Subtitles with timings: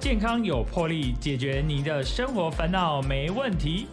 [0.00, 3.88] 健康有魄力，解决你的生活烦恼没问题。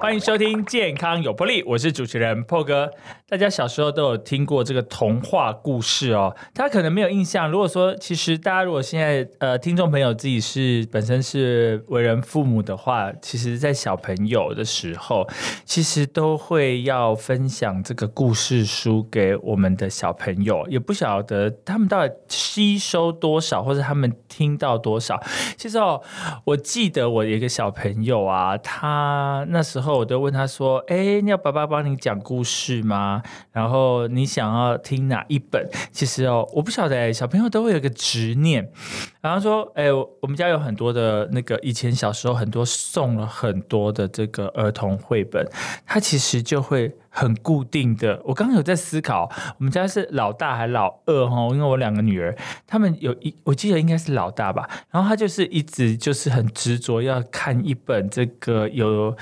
[0.00, 2.90] 欢迎收听《健康有魄力》，我是主持人破哥。
[3.28, 7.50] 大家小时候都有听过这个童话故事哦，大家可能没有印象。
[7.50, 15.28] 如果说，其实大家如果现在呃，听众朋友自己是本身是为人父母的话，其实，在小朋友的时候，
[15.66, 25.22] 其实都会要分享这个故事书给我们的小朋友，也不晓得他们到底吸收多少，或者他们听到多少。
[25.58, 26.02] 其实哦，
[26.46, 33.22] 我记得我一个小朋友啊，他那时候我都问他说：“哎，你要爸爸帮你讲故事吗？”
[33.52, 35.68] 然后你想要听哪一本？
[35.92, 38.70] 其实哦，我不晓得，小朋友都会有个执念。
[39.20, 45.46] 然后说，哎，我们家有很多的那个，以前小时候很多送了很多的这个儿童绘本，
[45.86, 46.94] 他其实就会。
[47.20, 51.48] 很固定的，我刚刚有在思考，我们家是老大还老二哈？
[51.50, 52.34] 因为我两个女儿，
[52.66, 54.66] 他们有一，我记得应该是老大吧。
[54.90, 59.14] 然后他就是一直就是很执着要看一本这个有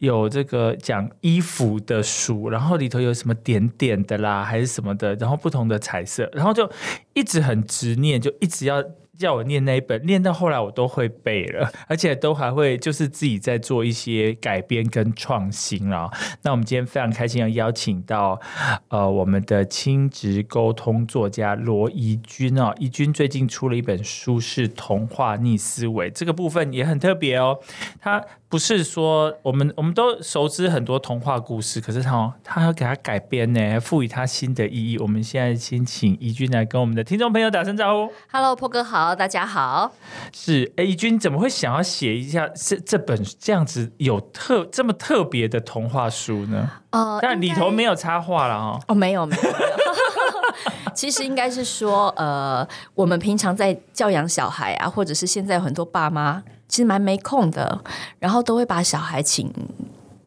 [0.00, 6.70] 有这个讲衣服的书，然后里头有什么点点的啦，还是什么的，然后不同的彩色，然后就
[7.14, 8.84] 一直很执念，就一直要。
[9.18, 16.10] 叫我念那一本，念到后来我都会背了， 而且都还会就是自己在做一些改编跟创新啊。
[16.42, 18.40] 那我们今天非常开心要邀请到
[18.88, 27.58] 呃我们的亲职沟通作家罗怡君哦，怡君最近出了一本书是《童话逆思维》，这个部分也很特别哦，
[28.00, 28.24] 他。
[28.48, 34.96] 不是说我们我们都熟知很多童话故事，可是他他要给他改编呢，赋予他新的意义。
[34.98, 38.12] 我们现在先请怡君来跟我们的听众朋友打声招呼。
[38.30, 39.90] Hello，破哥好，大家好。
[40.32, 46.70] 是，哎，怡君怎么会想要写一下这这本这样子有特这么特别的童话书呢？
[46.92, 48.80] 哦，但里头没有插画了哦。
[48.86, 49.42] 哦，没有没有。
[50.94, 56.42] 其实应该是说，呃，我们平常在教养小孩啊，或者是现在很多爸妈。
[56.68, 57.82] 其实蛮没空的，
[58.18, 59.52] 然后都会把小孩请。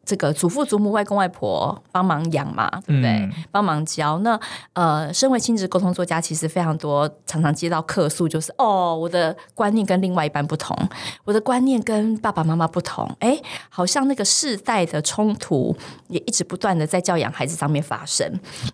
[0.04, 3.28] 这个祖父祖母外公外婆帮忙养嘛，对不对？
[3.52, 4.18] 帮忙教。
[4.18, 4.38] 那
[4.72, 10.76] 呃，身为亲子沟通作家，其实非常多，常常接到客诉，就是哦，我的观念跟另外一半不同，
[11.24, 13.08] 我的观念跟爸爸妈妈不同。
[13.20, 13.38] 哎，
[13.68, 15.76] 好像那个世代的冲突
[16.08, 18.28] 也一直不断的在教养孩子上面发生。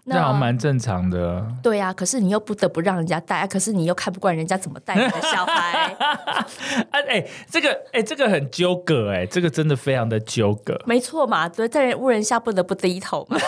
[0.04, 1.46] 那蛮正常的。
[1.62, 5.94] 对呀，可是你又不得不让人家带，可是你又看不惯人家怎么带你的小孩。
[6.92, 10.80] 哎哎，这个哎，这个很纠葛哎，这个真的非常的纠葛。
[10.86, 11.25] 没错。
[11.26, 13.38] 嘛，对，在人无人下不得不低头嘛。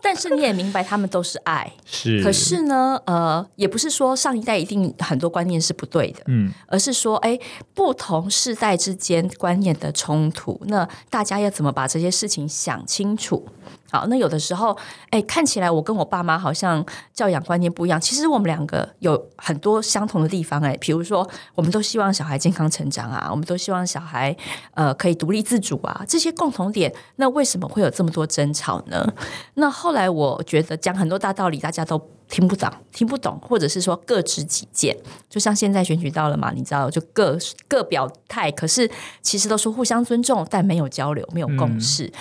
[0.00, 2.22] 但是你也明白，他们都是爱， 是。
[2.22, 7.38] 可是呢，呃，也不是说上一代一定很多观念是不对的，嗯，而是说，哎，
[7.74, 13.46] 不同世代之间观念的冲突，那大家要怎么把这些事情想清楚？
[13.90, 14.76] 好，那有的时候，
[15.10, 16.84] 哎，看起来我跟我爸妈好像
[17.14, 24.36] 教养观念不一样，其实我们两个有很多相同的地方，哎，比如说，我们都希望小孩健康成长啊，我们都希望小孩
[24.74, 29.10] 呃可以独立自主啊，这些共同点，那为什么会有这么多争吵呢？
[29.54, 32.00] 那后来我觉得讲很多大道理，大家都。
[32.30, 34.94] 听不懂，听不懂，或者是说各执己见，
[35.30, 38.86] 就像现在选举到了嘛，你知道，就各各表态，可是
[39.22, 42.12] 其实都是互相尊重，但没有交流，没有共识。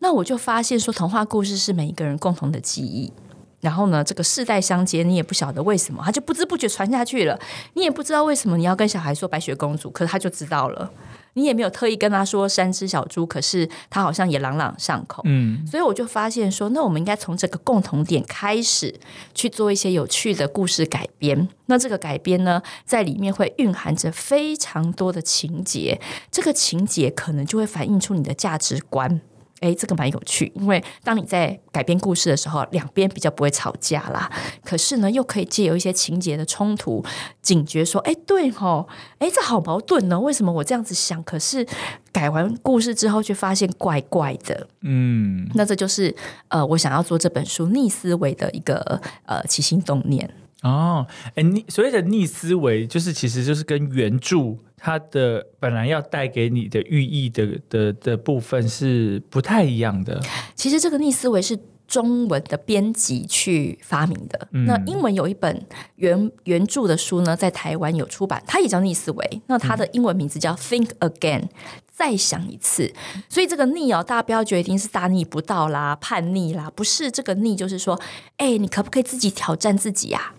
[0.00, 3.12] 那我就发现说，童话故事是每一个人共同的记忆。
[3.60, 7.36] 然后呢，这个世代相接，你也不晓得为什么，他就不知不觉传下去了。
[7.74, 10.88] 你也不知道为什么你要跟小孩说白雪公主，可是他就知道了。
[11.34, 15.22] 你也没有特意跟他说三只小猪，可是他好像也朗朗上口。
[15.26, 18.94] 嗯，所以我就发现说，那我们应该从这个共同点开始
[19.34, 21.48] 去做一些有趣的故事改编。
[21.66, 26.00] 那这个改编呢，在里面会蕴含着非常多的情节，
[26.30, 29.20] 这个情节可能就会反映出你的价值观。
[29.60, 34.30] 哎，这个蛮有趣，因为当你在改编故事的时候，两边比较不会吵架啦。
[34.64, 37.04] 可是呢，又可以借由一些情节的冲突，
[37.42, 38.88] 警觉说：“哎，对吼，
[39.18, 40.18] 哎，这好矛盾呢。
[40.20, 41.66] 为什么我这样子想，可是
[42.12, 46.14] 改完故事之后，却发现怪怪的？”嗯，那这就是
[46.48, 50.28] 呃，我想要做这本书逆思维的一个呃起心动念。
[50.62, 60.20] 哦，哎，逆所谓的逆思维，就是其实就是跟原著它的本来要带给你的寓意的的的部分是不太一样的。
[60.54, 64.48] 其实这个逆思维是中文的编辑去发明的。
[64.50, 65.66] 那英文有一本
[65.96, 69.42] 原原著的书呢，在台湾有出版，它也叫逆思维。
[69.46, 71.44] 那它的英文名字叫 Think Again，
[71.90, 72.92] 再想一次。
[73.30, 77.98] 所以这个逆哦，大家不要觉得一定是大逆不道啦、叛逆啦，不是这个逆，就是说，
[78.36, 80.34] 哎，你可不可以自己挑战自己呀？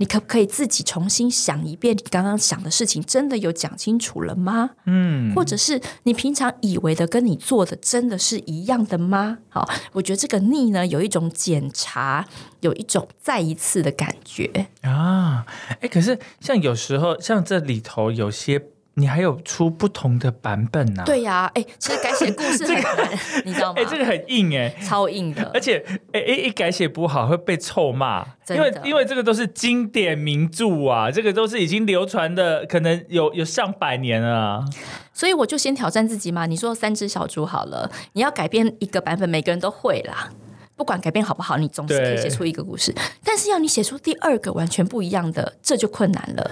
[0.00, 4.70] 你可不可以自己重新想一遍，你刚刚想的事情真的有讲清楚了吗？
[4.86, 9.36] 嗯，或者是你平常以为的跟你做的真的是一样的吗？
[9.50, 12.26] 好，我觉得这个逆呢，有一种检查，
[12.60, 15.44] 有一种再一次的感觉啊。
[15.80, 18.70] 哎，可是像有时候，像这里头有些。
[18.94, 21.02] 你还有出不同的版本呢？
[21.06, 23.80] 对呀，哎，其实改写故事很 难，你知道吗？
[23.80, 25.82] 哎，这个很硬哎，超硬的，而且
[26.12, 34.64] 哎哎，一改写不好会被臭骂，因为因为这个都是经典名著啊，这个都是已经流传的，可能有有上百年了。
[35.12, 40.30] 所以我就先挑战自己嘛，你说三只小猪好了，你要改编一个版本，每个人都会啦，
[40.76, 42.94] 不管改编好不好，你总是可以写出一个故事。
[43.24, 46.50] 但是要你写出第二个完全不一样的，这就困难了。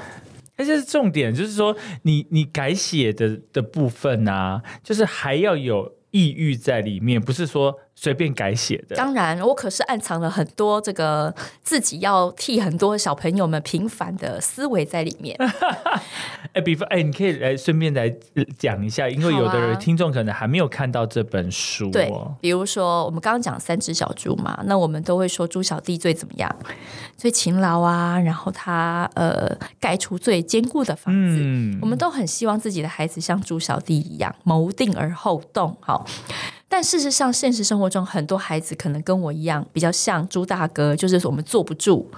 [0.58, 7.75] 而且是重点，就是说你你改写的的部分啊，就是还要有抑郁在里面，不是说。
[8.00, 11.34] 随便改写的，当然，我可是暗藏了很多这个
[11.64, 15.36] 自己要替很多小朋友们平反的思维在里面。
[16.54, 18.08] 哎，比方，哎，你可以来顺便来
[18.56, 21.90] 讲一下，因为有的人听众可能还没有看到这本书。
[21.90, 22.08] 对，
[22.40, 26.56] 比如说我们刚刚讲三只小猪嘛，那我们都会说猪小弟最怎么样，
[27.16, 31.38] 最勤劳啊，然后他呃盖出最坚固的房子。
[31.40, 35.76] 嗯，我们都很希望自己的孩子像猪小弟一样谋定而后动。
[35.80, 36.06] 好。
[36.69, 42.09] 但事实上，现实生活中很多孩子可能跟我一样，比较像朱大哥，就是我们坐不住，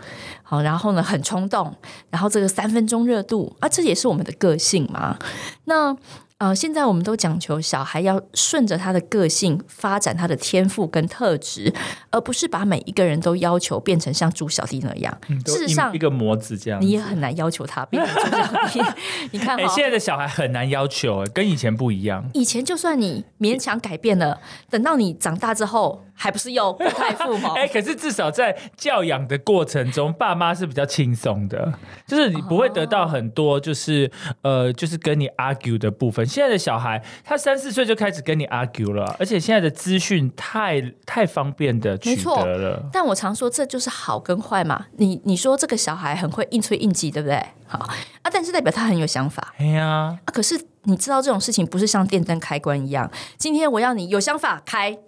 [0.43, 1.75] 好，然后呢很冲动，
[2.11, 5.19] 然后这个三分钟热度啊，这也是我们的个性嘛。
[5.65, 5.97] 那。
[6.41, 11.71] 呃，现在我们都讲求小孩要顺着他的个性发展他的天赋跟特质，
[12.09, 15.19] 而不是把每一个人都要求变成像猪小弟那样。
[15.45, 18.81] 事实上，一个模子这样，你也很难要求他变成猪小弟。
[19.33, 22.27] 你看，现在的小孩很难要求，跟以前不一样。
[22.33, 24.41] 以前就算你勉强改变了，
[24.71, 26.03] 等到你长大之后。
[26.23, 27.49] 还不是又不太父母？
[27.57, 31.73] 哎，可是至少在教养的过程中，爸妈是比较轻松的，
[32.07, 34.11] 就是你不会得到很多，就是
[34.43, 36.27] 呃，就是跟你 argue 的部分。
[36.27, 42.91] 现在的小孩，他三四岁就开始跟你 argue 了，而且现在的资讯太太方便的取得了。
[42.93, 44.89] 但我常说，这就是好跟坏嘛。
[44.99, 47.43] 你你说这个小孩很会应催应急，对不对？
[47.67, 49.55] 好啊，但是代表他很有想法。
[49.57, 54.99] 哎呀，啊，可是你知道这种事情不是像电灯开关一样，今天我要你有想法开。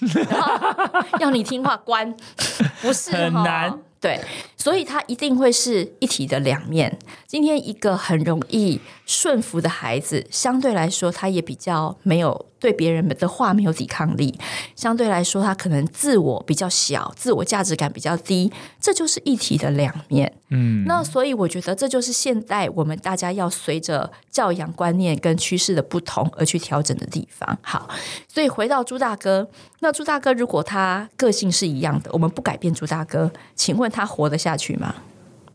[1.20, 2.14] 要你听话，关
[2.80, 3.78] 不是很难。
[4.00, 4.20] 对，
[4.56, 6.96] 所以他一定会是一体的两面。
[7.26, 14.38] 今天一个很容易顺服的孩子，相对来说，他也比较没有对别人的话没有抵抗力。
[14.76, 18.52] 相对来说，他可能自我比较小，自我价值感比较低。
[18.80, 20.32] 这就是一体的两面。
[20.50, 27.58] 嗯，那所以我觉得这就是现代我们大家要随着教养观念跟趋势的不同而去调整的地方。
[27.60, 27.88] 好，
[28.26, 29.46] 所以回到朱大哥，
[29.80, 33.88] 那朱大哥如果他个性是一样的，我们不改变朱大哥，请问？
[33.90, 34.94] 他活得下去吗？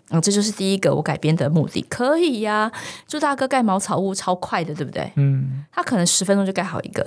[0.09, 1.81] 啊，这就是第一个我改编的目的。
[1.89, 2.71] 可以呀，
[3.07, 5.11] 朱大哥盖茅草屋超快的，对不对？
[5.15, 7.05] 嗯，他可能十分钟就盖好一个。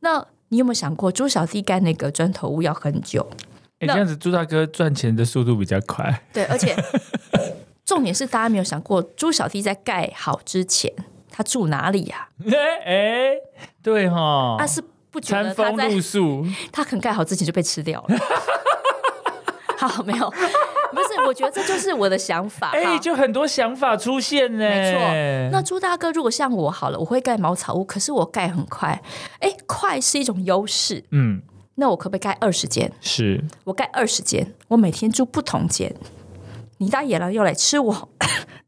[0.00, 3.26] 那你有没有想过，朱小弟盖那个砖头屋要很久？
[3.78, 6.22] 哎，这样子朱大哥赚钱的速度比较快。
[6.32, 6.76] 对，而且
[7.84, 10.92] 重点是大家没有想过，朱小弟在盖好之前，
[11.30, 12.28] 他住哪里呀？
[12.84, 13.32] 哎，
[13.82, 18.16] 对哈，他是不觉得他露宿，他可能盖好之前就被吃掉了。
[19.78, 20.32] 好，没有，
[20.92, 22.70] 不是，我觉得这就是我的想法。
[22.76, 24.58] 哎，就很多想法出现呢。
[24.58, 25.00] 没错，
[25.50, 29.02] 那朱大哥如果像我好了，我会盖茅草屋，可是我盖很快。
[29.40, 31.02] 哎，快是一种优势。
[31.10, 31.42] 嗯，
[31.76, 32.92] 那我可不可以盖二十间？
[33.00, 35.94] 是我盖二十间，我每天住不同间。
[36.78, 38.08] 你大野狼又来吃我，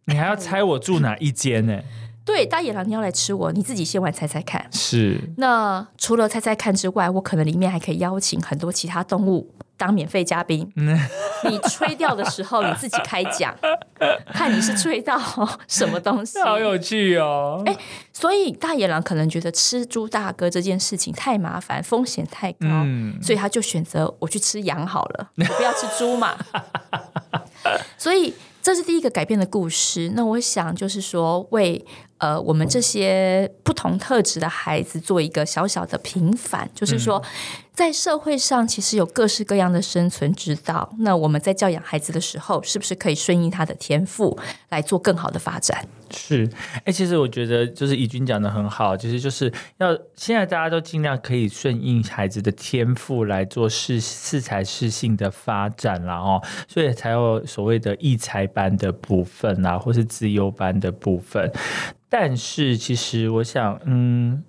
[0.06, 1.80] 你还要猜我住哪一间呢？
[2.24, 4.66] 对，大野狼你要来吃我，你自己先玩猜猜看。
[4.72, 5.20] 是。
[5.36, 9.54] 那除了猜猜看之外，我可能里面还可以邀请很多其他动物。
[9.76, 13.52] 当免费嘉宾， 你吹掉的时候你自己开讲，
[14.32, 15.20] 看你是吹到
[15.66, 17.60] 什么东西，好有趣哦！
[17.66, 17.76] 哎，
[18.12, 22.68] 所以大野狼可能觉得吃猪大哥这件事情太麻烦，风险太高，
[23.20, 26.36] 所以他就选择我去吃羊好了，不要吃猪嘛。
[27.98, 30.12] 所以这是第一个改变的故事。
[30.14, 31.84] 那我想就是说为。
[32.18, 37.22] 呃，我们这些不同特质的孩子做一个小小的平反，就是说，
[37.72, 40.90] 在社会上其实有各式各样的生存之道。
[41.00, 44.38] 那我们在教养孩子的时候，是不是可以顺应他的天赋
[44.70, 45.86] 来做更好的发展？
[46.10, 46.48] 是，
[46.84, 61.50] 哎，其实我觉得就是怡君讲的很好，其实就是要现在大家都尽量可以顺应孩子的天赋来做适适才适性的发展啦哦，所以才有所谓的异才班的部分啊，或是自优班的部分。
[62.16, 64.44] 但是，其实我想，嗯，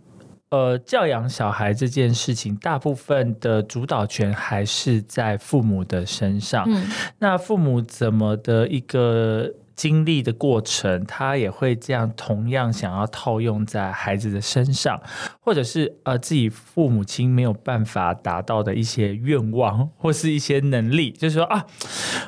[0.50, 6.63] 呃，教养小孩这件事情，大部分的主导权还是在父母的身上。
[6.67, 6.86] 嗯，
[7.17, 9.51] 那父母怎么的一个？
[9.75, 15.01] 经历的过程，他也会这样同样想要套用在孩子的身上，
[15.39, 21.65] 或者是呃自己父母亲没有办法达到的一些愿望或是一些能力，就是说啊，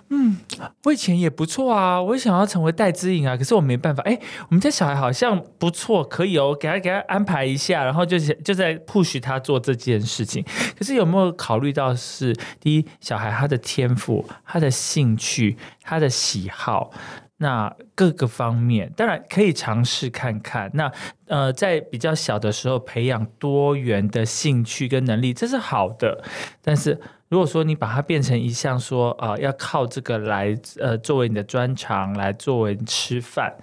[0.09, 0.37] 嗯，
[0.83, 4.03] 我以前也不错啊，我也想要成为戴之颖啊，可是我没办法。
[4.03, 10.43] 哎，我们家小孩好像不错，可以哦，给他给他安排一下，然后就是就在 push 他做这件事情。
[10.77, 16.91] 可是有没有考虑到是第一，小孩他的天赋、他的兴趣、他的喜好？
[17.37, 20.71] 那各个方面当然可以尝试看看。
[20.73, 20.91] 那
[21.27, 26.23] 呃，在比较小的时候培养多元的兴趣跟能力，这是好的。
[26.61, 33.53] 但是如果说你把它变成一项说啊，要靠这个来呃作为你的专长，来作为吃饭，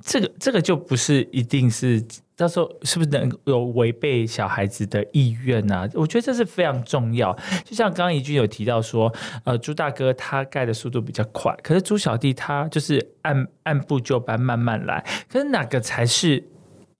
[0.00, 2.04] 这个这个就不是一定是。
[2.38, 5.90] 到时候是不是能有违背小孩子的意愿呢？
[5.94, 7.36] 我觉得这是非常重要。
[7.64, 15.04] 就像刚刚怡君有提到说，呃，朱大哥他盖的速度比较快，可是朱小弟他就是按按部就班慢慢来。
[15.28, 16.48] 可是哪个才是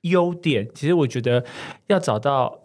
[0.01, 0.69] 优点？
[0.75, 1.45] 其实我觉得
[1.87, 2.59] 要找到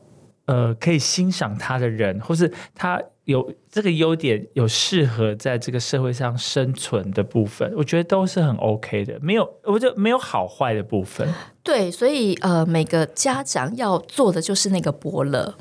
[0.48, 3.00] 呃可以欣赏他的人，或是他。
[3.26, 11.28] 有这个优点，有适合在这个社会上生存的部分，我觉得都是很 OK 的，没有，我觉得没有好坏的部分。
[11.64, 15.56] 对，所以呃，每个家长要做的就是那个伯乐。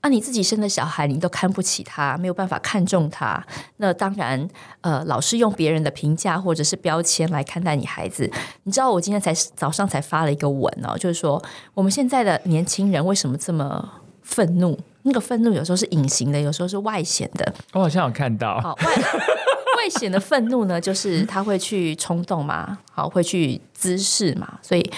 [0.00, 3.44] 啊，你自己生的小孩，你都看不起他，没有办法看重他，
[3.78, 4.48] 那当然，
[4.80, 8.30] 呃，老是用别人的评价或者是标签来看待你孩子。
[8.62, 11.42] 你知道，我今天才早上才发了一个文哦，就是说
[11.74, 14.78] 我们现在的年轻人为什么这么愤怒？
[15.08, 17.52] 那个愤怒有时候是隐形的，有时候是外显的。
[17.72, 18.94] 我好像有看到，好外
[19.78, 24.92] 外显的愤怒呢，就是他会去冲动嘛，好，会去滋事嘛，所以。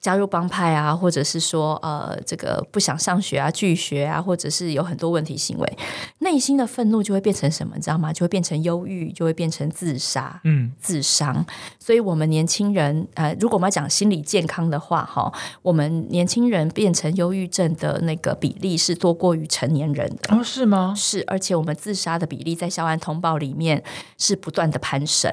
[0.00, 5.78] 加入帮派啊，或者是说呃，这个不想上学啊，拒学啊，或者是有很多问题行为，
[6.20, 7.74] 内心的愤怒就会变成什么？
[7.76, 8.12] 你知道吗？
[8.12, 11.44] 就会变成忧郁，就会变成自杀，嗯，自伤。
[11.78, 15.30] 所以，我们年轻人呃，如果我们要讲心理健康的话，哈，
[15.62, 20.42] 我们年轻人变成忧郁症的那个比例是多过于成年人的哦？
[20.42, 20.94] 是吗？
[20.96, 23.82] 是，而且我们自杀的比例在校安通报里面
[24.16, 25.30] 是不断的攀升。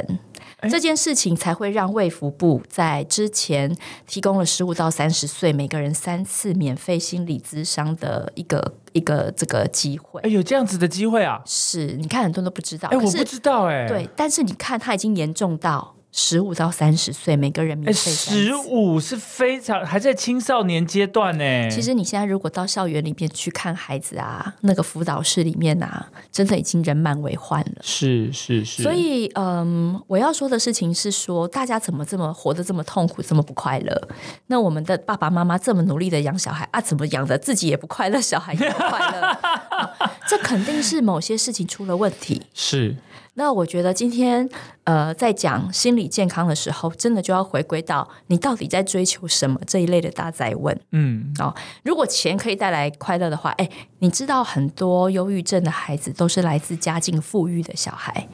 [0.70, 3.76] 这件事情才会让卫福部在之前
[4.08, 10.20] 提供了十五到三十岁每个人三次免费心理咨商的一个一个这个机会。
[10.22, 11.40] 哎，有这样子的机会啊？
[11.46, 12.90] 是，你看很多人都不知道。
[12.90, 13.88] 哎，我不知道哎。
[13.88, 15.97] 对，但是你看，他已经严重到。
[16.20, 18.12] 十五到三十岁，每个人免费。
[18.12, 21.70] 十五是非常还在青少年阶段呢。
[21.70, 27.76] 其实你现在如果到校园里面去看孩子啊，那个辅导室里面啊，真的已经人满为患了。
[27.84, 28.82] 是是是。
[28.82, 34.08] 所以，嗯，我要说的事情是说，大家怎么这么活得这么痛苦，这么不快乐？
[34.48, 39.38] 那我们的爸爸妈妈这么努力的养小孩啊，怎么养的自己也不快乐，小孩也不快乐？
[40.28, 42.42] 这肯定是某些事情出了问题。
[42.56, 42.96] 是。
[43.40, 44.50] 那我觉得今天，
[44.84, 50.76] 呃，在讲心理健康的时候，真的就要回归到你到底在追求什么这一类的大灾问。
[50.92, 51.54] 嗯，哦，
[51.84, 58.28] 如果钱可以带来快乐的话，哎，你知道很多忧郁症的孩子都是来自家境富裕的小孩，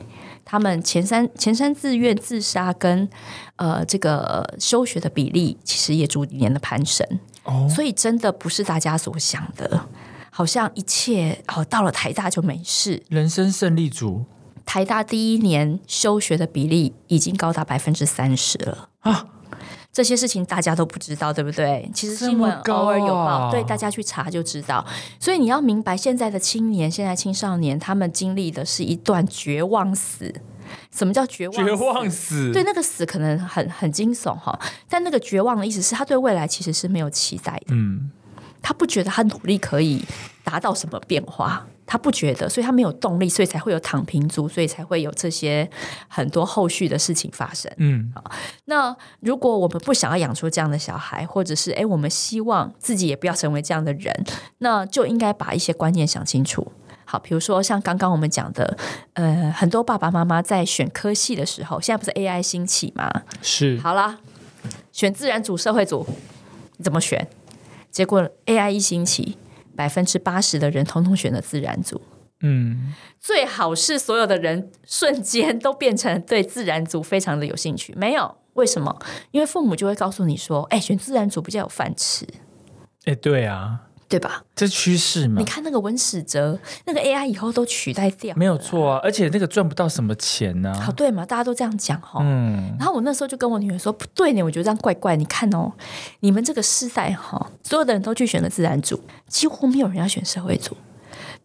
[0.46, 3.10] 他们前三前三自愿自杀跟
[3.58, 7.06] 呃这个休学的比例，其实也逐年的攀升。
[7.44, 9.86] 哦，所以真的不是大家所想的，
[10.30, 14.24] 好像一切哦到了台大就没事，人生胜利组。
[14.74, 19.28] 台大第一年休学的比例已经高达百分之三十了啊！
[19.92, 21.88] 这些事情大家都不知道，对不对？
[21.94, 24.84] 其实新闻偶尔有报，对大家去查就知道。
[25.20, 30.34] 所以你要明白，现在的青年、现在青少年，他们经历的是一段绝望死。
[30.90, 31.64] 什么叫绝望？
[31.64, 32.52] 绝望死？
[32.52, 37.76] 对，那个死可能很很惊悚哈，但那个绝望的意思是他对未来其实是没有期待的。
[37.76, 38.10] 嗯，
[38.60, 40.04] 他不觉得他努力可以
[40.44, 41.68] 达到什么变化。
[41.86, 45.70] 他不觉得，所以他没有动力，所以才会有躺平族，所以才会有这些
[46.08, 47.72] 很多后续的事情发生。
[47.78, 48.24] 嗯，好，
[48.66, 54.14] 那如果我们不想要养出这样的小孩，或者是哎，我们希望自己也不要成为这样的人，
[54.60, 56.72] 那就应该把一些观念想清楚。
[57.06, 58.78] 好，比如说像刚刚我们讲的，
[59.14, 63.12] 呃，很多爸爸妈妈在选科系的时候，现在不是 AI 兴起吗？
[63.42, 64.18] 是，好啦，
[64.92, 66.08] 选自然组、社会组，
[66.78, 67.28] 你怎么选？
[67.92, 69.38] 结果 AI 一兴起。
[69.76, 72.02] 百分之八十的人统统选了自然组，
[72.42, 77.94] 嗯，最好是所有的人瞬间都变成对自然组非常的有兴趣。
[77.96, 78.98] 没有为什么？
[79.32, 82.28] 因为父母就会告诉你说：“哎，选自然组比较有饭吃。”
[83.06, 83.88] 哎，对啊。
[84.14, 84.44] 对吧？
[84.56, 90.72] 这趋势嘛，你看那个文史哲，那个 AI 以后都取代掉，没有错啊，而且那个赚不到什么钱呢。
[90.80, 92.20] 好，对嘛，大家都这样讲哈。
[92.22, 95.16] 嗯，然后我那时候就跟我女儿说，不对呢，我觉得这样怪怪。
[95.16, 95.74] 你看哦，
[96.20, 100.78] 你们这个世代哈，所有的人都去选了自然组，几乎没有人要选社会组。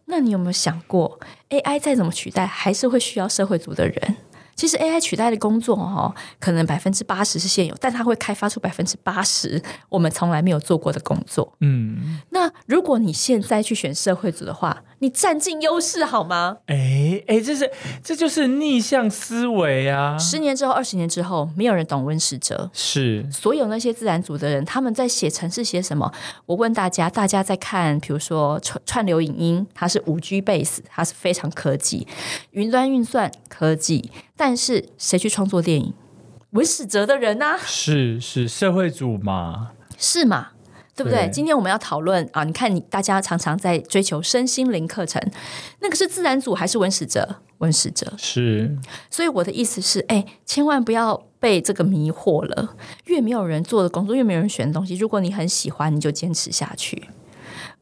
[0.05, 4.17] 那你有没有想过，AI 再怎么取代，还是会需要社会组的人？
[4.55, 11.55] 其实 AI 取代的工作哈，可能百分之八十是现有，但它会开发出百分之八十我们从来没有做过的工作。
[11.61, 12.38] 嗯，那
[12.69, 16.57] 如果你现在去选社会组的话，你占尽优势好吗？
[16.67, 17.67] 哎哎，这是
[18.03, 20.15] 这就是逆向思维啊！
[20.19, 26.13] 十年之后、二十年之后，没有人懂温史哲，是所有那些自然组的人，他们在写程式写什么？
[26.45, 32.07] 我问大家，大家在看，比如说串串流影音，它是五 G base，它是非常科技，
[32.51, 35.91] 云端运算科技，但是谁去创作电影？
[36.51, 37.57] 文史哲的人呢？
[37.65, 39.71] 是是社会组嘛？
[39.97, 40.49] 是嘛？
[40.99, 41.29] 对不对？
[41.31, 42.43] 今天我们要讨论啊！
[42.43, 45.21] 你看，你大家常常在追求身心灵课程，
[45.79, 47.37] 那个是自然组还是文史哲？
[47.59, 48.77] 文史哲是。
[49.09, 52.75] 所以我的意思是，哎，千万不要被这个迷惑了。
[53.05, 57.09] 越没有人做的工作，越没有人选的东西，如果你很喜欢，你就坚持下去。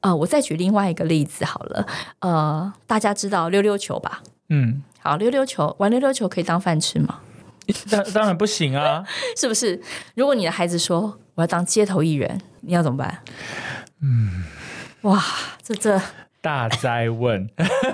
[0.01, 1.87] 呃，我再举另外一个例子好了。
[2.19, 4.21] 呃，大家知道溜溜球吧？
[4.49, 7.21] 嗯，好，溜溜球玩溜溜球可以当饭吃吗？
[7.89, 9.03] 当当然不行啊，
[9.35, 9.81] 是不是？
[10.13, 13.19] 如果你的孩子说我要当街头艺人，你要怎么办？
[14.01, 14.43] 嗯，
[15.01, 15.23] 哇，
[15.61, 16.01] 这这
[16.41, 17.47] 大灾问，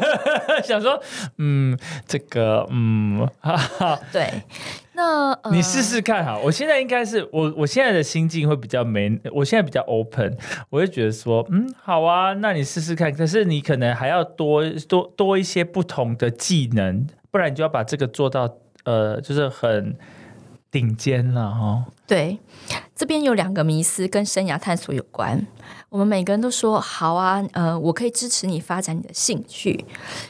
[0.63, 0.97] 想说，
[1.39, 3.29] 嗯，这个，嗯，
[4.13, 4.31] 对，
[4.93, 6.39] 那你试试看哈。
[6.41, 10.37] 我现在应该是我，我现在的心境会比较没，我现在比较 open，
[10.69, 13.11] 我会觉得说，嗯，好啊，那你试试看。
[13.11, 18.57] 可是你可能还要多多多一些不同的技能，不然你就要把这个做到。
[18.85, 19.95] 呃，就是很
[20.73, 21.85] 顶尖了哈。
[22.07, 22.39] 对，
[22.95, 25.45] 这边有两个迷思跟生涯探索有关。
[25.89, 29.85] 我们每个人都说好啊，呃，我可以支持你发展你的兴趣。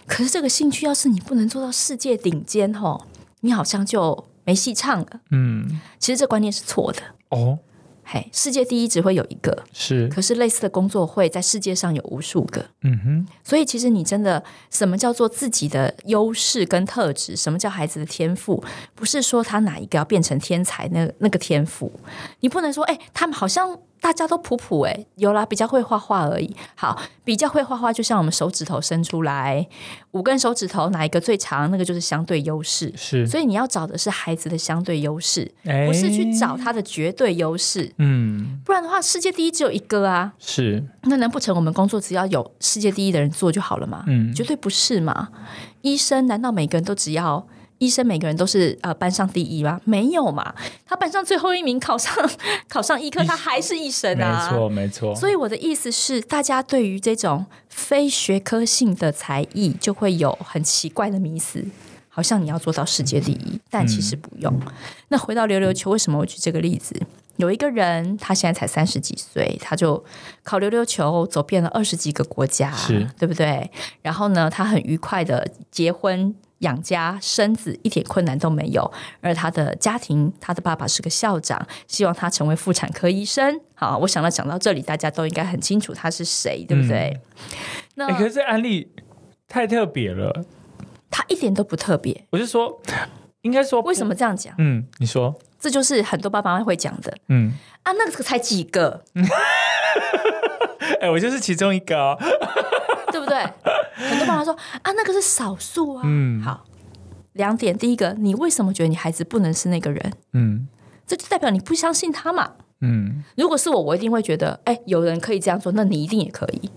[0.05, 3.05] 可是这个兴趣要是你不能做到世界顶尖吼，
[3.39, 5.07] 你好像就没戏唱了。
[5.31, 7.59] 嗯，其实这观念是错的哦。
[8.03, 10.07] 嘿，世界第一只会有一个，是。
[10.09, 13.27] 可是类似的工作会在世界上有无数个，嗯哼。
[13.43, 17.35] 所以其实你真的什么叫做自己的优势跟特质？
[17.35, 18.63] 什么叫孩子的天赋？
[18.93, 21.91] 不是说他哪一个要变成天才，那那个天赋，
[22.41, 23.79] 你不能说，哎，他们好像。
[24.03, 26.53] 大家都普普哎，有啦，比较会画画而已。
[26.75, 29.65] 好，比较会画画，就像我们手指头伸出来，
[30.11, 32.91] 五根手指头哪一个最长，那个就是相对优势。
[32.97, 35.49] 是，所以你要找的是孩子的相对优势，
[35.87, 37.89] 不是去找他的绝对优势。
[37.97, 40.33] 嗯，不然的话，世界第一只有一个啊。
[40.37, 44.03] 是，那难不成我们工作只要有世界第一的人做就好了吗？
[44.07, 45.29] 嗯，绝对不是嘛。
[45.81, 47.47] 医生难道每个人都只要？
[47.83, 49.81] 医生每个人都是呃班上第一吗？
[49.83, 52.13] 没有嘛，他班上最后一名考上
[52.69, 54.49] 考上医科，他还是医生啊。
[54.49, 55.13] 没错，没错。
[55.13, 61.65] 所以我的意思是，大家对于这种非学科性的才艺，就会有很奇怪的迷思，
[62.07, 64.57] 好像你要做到世界第一，但其实不用。
[65.09, 66.95] 那回到溜溜球，为什么我举这个例子？
[67.35, 70.01] 有一个人，他现在才三十几岁，他就
[70.43, 73.69] 考溜溜球，走遍了二十几个国家，是对不对？
[74.01, 76.33] 然后呢，他很愉快的结婚。
[76.63, 83.61] 养家生子一点困难都没有，而他的家庭，他的爸爸是个校长，希望他成为妇产科医生。
[83.75, 87.19] 好，我想到讲到这里，大家都应该很清楚他是谁，对不对？
[87.95, 88.91] 那可是这案例
[89.47, 90.43] 太特别了，
[91.09, 92.25] 他一点都不特别。
[92.31, 92.81] 我是说，
[93.41, 94.53] 应该说为什么这样讲？
[94.57, 97.15] 嗯，你说，这就是很多爸爸妈妈会讲的。
[97.29, 99.03] 嗯，啊，那个才几个？
[101.01, 102.17] 哎，我就是其中一个。
[102.19, 102.82] 对
[103.23, 103.39] 不对？
[104.09, 106.03] 很多爸妈说啊，那个是少数啊。
[106.05, 106.65] 嗯，好，
[107.33, 110.13] 两点，第一个，你为什么觉得你孩子不能是那个人？
[110.33, 110.67] 嗯，
[111.07, 112.51] 这就代表你不相信他嘛。
[112.81, 116.69] 嗯，如果是我，我一定会觉得，哎，有人可以这样做，那你一定也可以。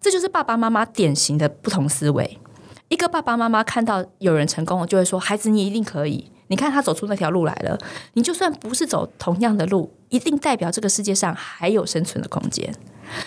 [0.00, 2.38] 这就是爸爸妈妈典型的不同思维。
[2.88, 6.30] 一个爸爸妈妈看到有人成功了，就会说，孩子，你一定可以。
[6.48, 7.78] 你看他走出那条路来了，
[8.14, 12.72] 你就算不是走同样的路，一定代表这个世界上还有生存的空间。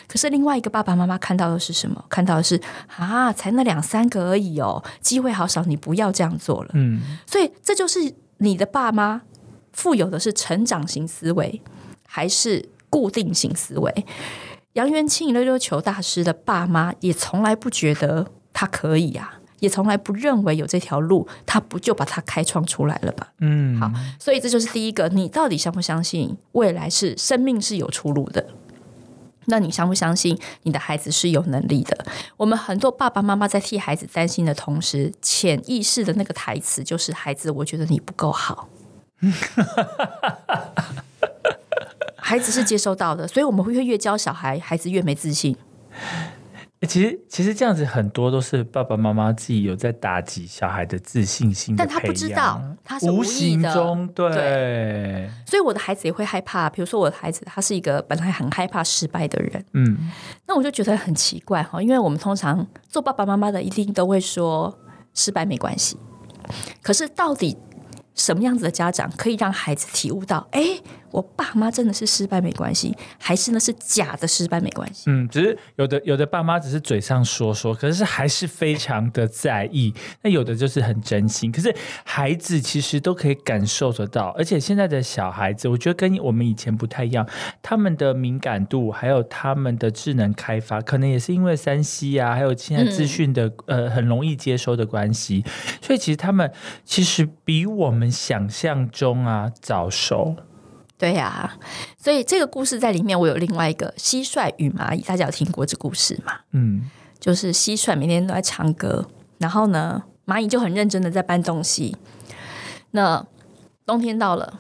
[0.08, 2.04] 可是另外一个爸爸妈妈看到的是什么？
[2.10, 2.60] 看到的是
[2.98, 6.72] 啊，才那两三个而已哦，机会好少，你不要这样做了。
[6.74, 9.22] 嗯，所以这就是你的爸妈
[9.72, 11.62] 富有的是成长型思维，
[12.06, 14.06] 还是固定型思维？
[14.74, 23.32] 杨元庆溜溜球大师的爸妈也从来不觉得他可以啊，也从来不认为有这条路，他不就把它开创出来了吧？
[23.40, 28.46] 嗯，好，所以这就是第一个，你到底相不相信未来是生命是有出路的？
[29.46, 32.06] 那你相不相信你的孩子是有能力的？
[32.38, 38.70] 我们很多爸爸妈妈在替孩子担心的同时，潜意识的那个台词就是：“孩子，我觉得你不够好。”
[42.16, 45.58] 孩子是接收到的，所以我们会越教小孩，孩子越没自信。
[46.88, 55.30] 其实，其实这样子很多都是爸爸妈妈自己有在打击小孩的自信心，但他不知道，他是无形中对。
[55.46, 56.70] 所以我的孩子也会害怕。
[56.70, 60.10] 比如说，我的孩子他是一个本来很害怕失败的人，嗯，
[60.48, 64.74] 那我就觉得很奇怪哈，因为我们通常做爸爸妈妈的一定都会说
[65.14, 65.98] 失败没关系，
[66.82, 67.58] 可是到底。
[68.16, 70.46] 什么样子的家长可以让孩子体悟到？
[70.52, 70.62] 哎，
[71.12, 75.06] 我爸妈真的是失败没关系，还是那是假的失败没关系？
[75.08, 79.94] 嗯，只是有的有的爸妈只是嘴上说说，可是还是非常的在意。
[80.22, 84.28] 那有的就是很真心，可是孩子其实都可以感受得到。
[84.38, 87.28] 而且现在的小孩子，我觉得跟我们以前不太一样，
[87.62, 95.44] 他们的敏感度还有他们的智能开发，可能也是因为三 C 啊，还有现在资讯的呃很容易接收的关系，
[95.82, 96.52] 所以其实他们
[96.84, 98.10] 其实比我们。
[98.20, 100.36] 想象中啊，早熟，
[101.00, 101.58] 对呀，
[101.98, 106.34] 所以这个故事在里面，我有另外一个蟋蟀与蚂蚁，大家有听过这故事吗？
[106.52, 109.08] 嗯，就是蟋蟀每天都在唱歌，
[109.38, 111.96] 然后呢，蚂蚁就很认真的在搬东西。
[112.92, 113.26] 那
[113.86, 114.60] 冬天到了，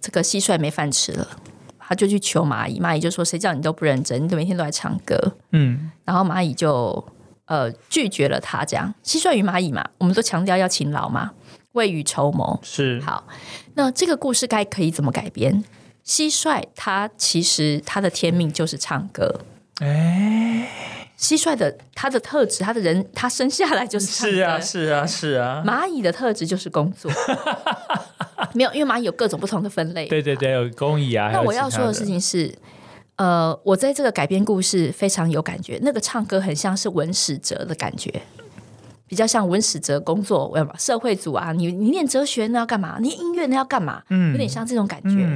[0.00, 1.28] 这个蟋蟀没饭吃了，
[1.78, 5.16] 他就去求蚂蚁，蚂蚁就说：“谁叫你都不认真，你每天都在唱歌。”
[5.52, 7.06] 嗯，然后蚂蚁就
[7.44, 11.30] 呃拒绝了他，这样蟋蟀与蚂蚁嘛，我们都强调要勤劳嘛。
[11.78, 13.24] 未雨绸缪是好，
[13.74, 15.62] 那这个故事该可以怎么改编？
[16.04, 19.42] 蟋蟀它其实它的天命就是唱歌。
[19.80, 20.68] 哎，
[21.16, 25.62] 蟋蟀的它的特质，它的人，它生下来就是是啊是啊是啊。
[25.64, 27.08] 蚂蚁的特质就是工作，
[28.54, 30.08] 没有，因为蚂蚁有各种不同的分类。
[30.08, 31.30] 对对对，有工蚁啊。
[31.32, 32.52] 那我要说的事情是，
[33.14, 38.10] 呃，我在这个改编故事非常有感觉，那个唱歌很像是文史哲的感觉。
[39.08, 41.50] 比较像文史哲工作，社会组啊？
[41.52, 42.98] 你你念哲学呢要干嘛？
[43.00, 44.02] 你音乐呢要干嘛？
[44.10, 45.26] 嗯，有点像这种感觉。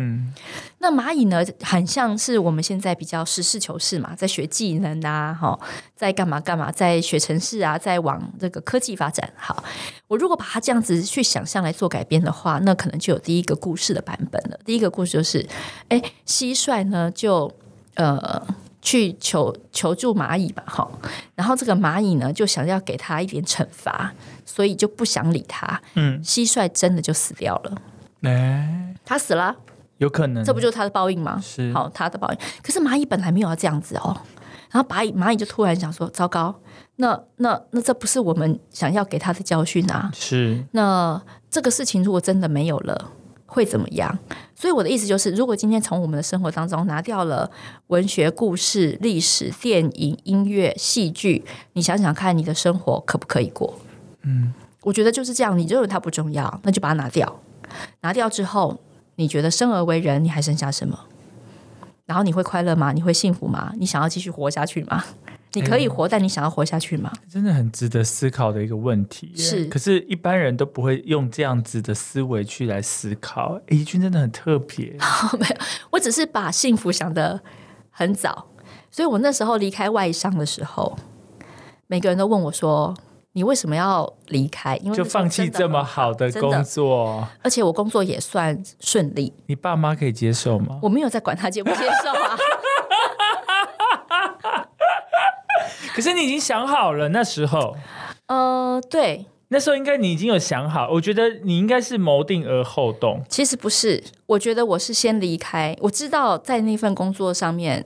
[0.79, 5.59] 那蚂蚁呢，很像是我们现在比较实事求是嘛，在学技能啊，哈，
[5.97, 9.33] 在干嘛干嘛，在学城市啊，在往这个科技发展。
[9.37, 9.65] 好，
[10.07, 14.59] 我如果把它这样子去想象来做改编的话，那可能就有第一个故事的版本了。
[14.65, 15.49] 第一个故事就是，
[15.89, 17.51] 哎，蟋蟀呢就
[17.95, 18.47] 呃。
[18.83, 20.91] 去求求助蚂蚁吧，哈，
[21.37, 24.13] 然后这个蚂蚁呢就想要给他一点惩罚，
[24.45, 25.81] 所以就不想理他。
[25.95, 27.79] 嗯，蟋蟀真的就死掉了。
[28.23, 29.57] 哎，他死了，
[29.99, 31.41] 有可能，这不就是他的报应吗？
[31.41, 32.39] 是，好，他的报应。
[32.61, 34.21] 可是蚂蚁本来没有要这样子哦，
[34.71, 36.55] 然后蚂蚁蚂蚁就突然想说：糟糕，
[36.97, 40.11] 那那那这不是我们想要给他的教训啊？
[40.13, 43.11] 是，那这个事情如果真的没有了。
[43.53, 44.19] 会怎么样？
[44.55, 47.51] 所以我的意思就是，如果今天从我们的生活当中拿掉了
[47.89, 53.79] 文学、故事、历史、电影、音乐、戏剧，你想想看，你的生活可不可以过？
[54.23, 55.59] 嗯，我觉得就是这样。
[55.59, 57.41] 你认为它不重要，那就把它拿掉。
[58.01, 58.81] 拿掉之后，
[59.17, 60.99] 你觉得生而为人，你还剩下什么？
[62.07, 62.93] 然后你会快乐吗？
[62.93, 63.75] 你会幸福吗？
[63.77, 65.05] 你想要继续活下去吗？
[65.55, 67.13] 你可以活，但你想要活下去吗？
[67.31, 69.33] 真的很值得思考的一个问题。
[69.37, 73.61] 是，可是一般人都不会用这样子的思维去来思考。
[73.69, 74.97] 怡君真的很特别。
[75.39, 75.57] 没有，
[75.91, 77.41] 我只是把幸福想得
[77.91, 78.47] 很早，
[78.91, 80.97] 所以我那时候离开外商的时候，
[81.87, 82.95] 每个人都问我说
[83.33, 89.33] ：“你为什么要离开？”因为就放弃这么好的工作，而且我工作也算顺利。
[89.47, 90.79] 你爸妈可以接受吗？
[90.83, 92.39] 我没有在管他接不接受啊。
[95.95, 97.77] 可是你已经想好了那时候，
[98.27, 100.89] 呃，对，那时候应该你已经有想好。
[100.91, 103.23] 我觉得你应该是谋定而后动。
[103.29, 105.77] 其实不是，我觉得我是先离开。
[105.81, 107.85] 我知道在那份工作上面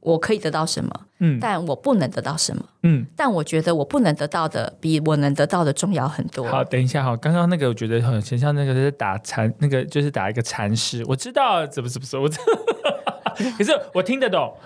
[0.00, 6.48] 我可以得到什么，嗯，但我不能得到什么，嗯，但我觉得我不能得到的比我能得到的重要很多。
[6.48, 11.04] 好，等一下，哈，刚刚那个我觉得很像那个是打禅，那个就是打一个禅师。
[11.06, 12.28] 我知道怎么怎么说，我
[13.58, 14.54] 可是我听得懂。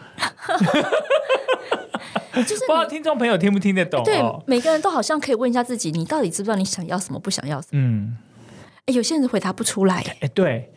[2.42, 4.02] 就是不知道听众朋友听不听得懂？
[4.04, 7.78] 对，每个人都好像可以问一下自己：你到底知不知道你想要什么，不想要什么？
[7.80, 8.16] 嗯，
[8.86, 10.04] 哎，有些人回答不出来。
[10.20, 10.72] 哎，对，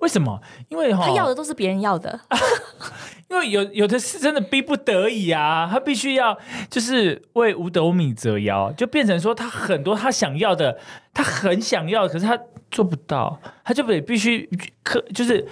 [0.00, 0.40] 为什么？
[0.68, 2.20] 因为他要的都是别人要的。
[3.30, 6.36] 因为有有的是真的逼不得已啊，他必须要
[6.68, 10.76] 就是为五斗米折腰，就变成说他很多他想要的，
[11.14, 12.36] 他很想要，可是他
[12.72, 14.48] 做不到，他就得必须
[14.82, 15.46] 可就是。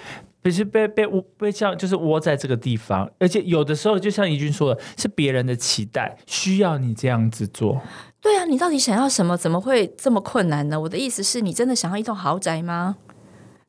[0.49, 7.79] 必须被被窝被像就是窝在这个地方，而且有的时候就像怡君说的，是别人的期待需要你这样子做。
[8.19, 9.37] 对啊，你到底想要什么？
[9.37, 10.81] 怎么会这么困难呢？
[10.81, 12.97] 我的意思是你真的想要一栋豪宅吗？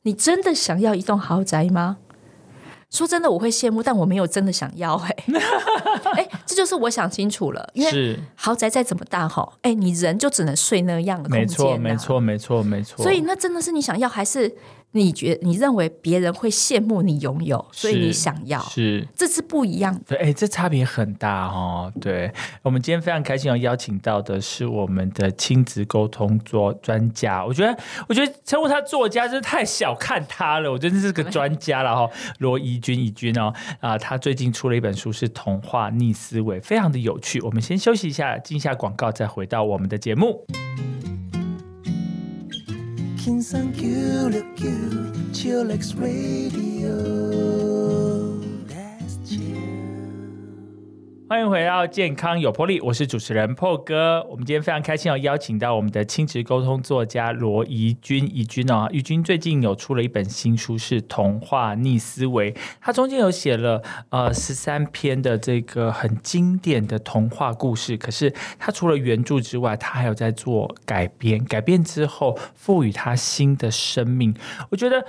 [0.01, 1.97] 你真的想要一栋豪宅吗？
[2.89, 4.95] 说真的，我会羡慕，但我没有真的想要。
[4.95, 5.15] 哎，
[6.17, 11.47] 哎，这就是我想清楚了，因为豪宅再怎么大哈，哎，你人就只能睡那样的空间。
[11.47, 13.03] 没错，没错，没错，没错。
[13.03, 14.51] 所以那真的是你想要，还是？
[14.93, 20.01] 你觉你认为别人会羡慕你拥有，所以你想要，是这是不一样的。
[20.07, 21.91] 对，哎，这差别很大哦。
[22.01, 22.29] 对
[22.61, 27.45] 我们今天非常开心要邀请到的是我们的亲子沟通做专家。
[27.45, 27.77] 我觉得，
[28.09, 30.69] 我觉得称呼他作家真是太小看他了。
[30.69, 32.09] 我觉得是个专家了哈。
[32.39, 37.39] 罗怡君，怡君哦，啊，他最近出了一本书是《童话逆思维》，非常的有趣。
[37.41, 40.45] 我们先休息一下，进一下广告，再回到我们的节目。
[43.23, 44.65] King San Q, Q,
[45.31, 46.91] Chillax Radio.
[51.31, 54.21] 欢迎回到健康有魄力，我是主持人破哥。
[54.29, 67.95] 我们今天非常开心要邀请到我们的亲子沟通作家罗怡君，怡君哦，怡君最近有出了一本新书，是《童话逆思维》，他中间有写了呃十三篇的这个很经典的童话故事。
[67.95, 74.35] 可是他除了原著之外，他还有在做改编，改编之后赋予他新的生命。
[74.69, 75.05] 我觉得，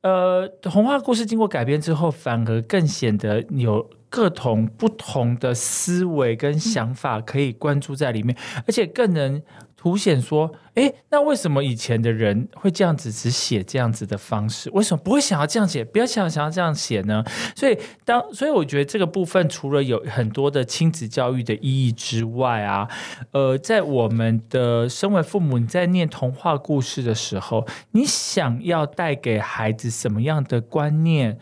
[0.00, 3.86] 呃，童话故事经过改编之后，反而更显得有。
[4.10, 9.42] 各种不同的思维跟想法可以关注在里面，而且更能
[9.76, 14.68] 凸显说，哎，那为什么以前的人会这样子只写这样子的方式？
[14.70, 15.84] 为什么不会想要这样写？
[15.84, 17.22] 不要想想要这样写呢？
[17.54, 22.88] 所以当所以我觉得这个部分除了有很多的亲子教育的意义之外啊，
[23.30, 31.38] 呃，在我们的身为父母，你在念童话故事的时候，你想要带给孩子什么样的观念？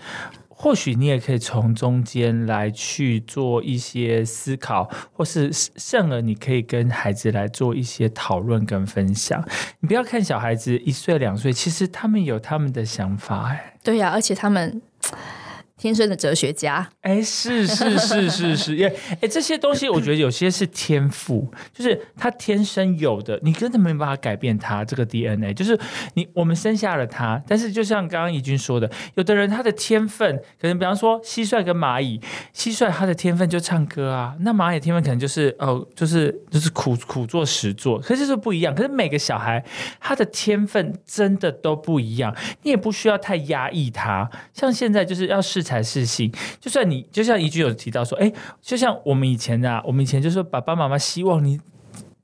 [0.66, 9.40] 或许你也可以从中间来去做一些思考，或是甚而你可以跟孩子来做一些讨论跟分享。
[9.78, 14.82] 你不要看小孩子一岁两岁，其实他们有他们的想法，哎，对呀，而且他们。
[15.86, 25.78] 天生的哲学家，哎，是是是是是，因为哎，这些东西我觉得有些是天赋，就是他天生有的，你根本没办法改变他这个 DNA，就是
[26.14, 32.20] 你我们生下了他，但是就像刚刚怡君说的，有的人他的天分可能，比方说蟋蟀跟蚂蚁，
[32.52, 38.74] 蟋蟀他的天分就唱歌啊，那蚂蚁天分可能就是哦，就是就是苦苦做实做，可是就是不一样。
[38.74, 39.64] 可是每个小孩
[40.00, 45.66] 他的天分真的都不一样，你也不需要太压抑他，像现在就是要试。
[45.66, 46.32] 才还是性。
[46.60, 51.60] 就算你就像一句有提到说，哎，就像我们以前啊，我们以前就是爸爸妈妈希望你。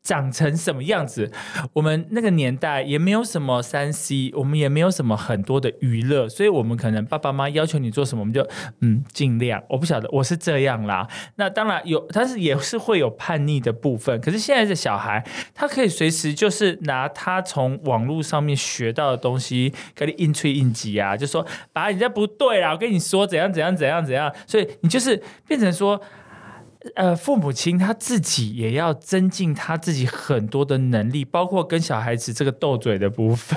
[0.03, 1.31] 长成什么样子？
[1.73, 8.47] 我们那个年代也没有什么三 C，我们也没有什么很多的娱乐，所以我们可能爸爸妈妈要求你做什么，我们就
[8.81, 9.63] 嗯尽量。
[9.69, 11.07] 我不晓得我是这样啦。
[11.37, 14.21] 那当然有，但是也是会有叛逆的部分。
[14.21, 24.33] 可是现在的小孩，他可以随时就是拿他从网络上面学到的东西给你应吹硬挤啊，就说爸，你这不对啦，我跟你说怎样怎样怎样怎样。
[24.47, 26.01] 所以你就是变成说。
[26.95, 33.57] 呃，父母亲他自己也要增进他自己很多的能力，包括跟小孩子这个斗嘴的部分，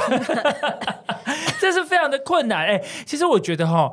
[1.59, 2.65] 这是非常的困难。
[2.65, 3.91] 哎，其实我觉得哈，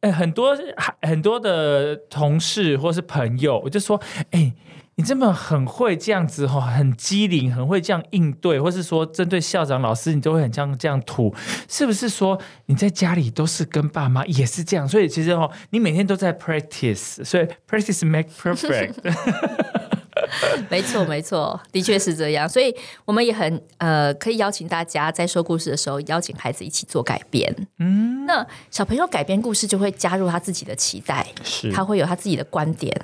[0.00, 0.56] 哎，很多
[1.02, 4.00] 很多的同事或是朋友，我就说，
[4.30, 4.54] 哎。
[4.96, 11.34] 你这么很会这样子哈，很机灵，很会这样应对，或是说针对校长、老师，你都会很像这样吐，
[11.68, 14.86] 是不是说你在家里都是跟爸妈也是这样？
[14.86, 18.94] 所以其实哦，你每天都在 practice，所以 practice make perfect。
[20.70, 22.48] 没错，没错，的确是这样。
[22.48, 22.74] 所以
[23.04, 27.54] 我们也很呃，可以邀请大家在说故事的时候，邀请孩子一起做改编。
[27.78, 32.94] 嗯，那小朋友改编故事就会加入他自己的期待，是他会有他自己的观点，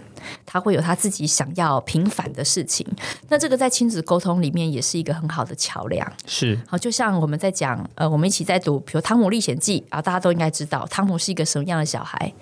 [0.46, 2.86] 他会有他自己想要平反的事情。
[3.28, 6.12] 那这个在亲子沟通里面也是一个很好的桥梁。
[6.26, 12.32] 是好，就像我们在讲呃，我们一起在读，比如《汤姆历险记》啊，大家都应该知道汤姆是一个什么样的小孩。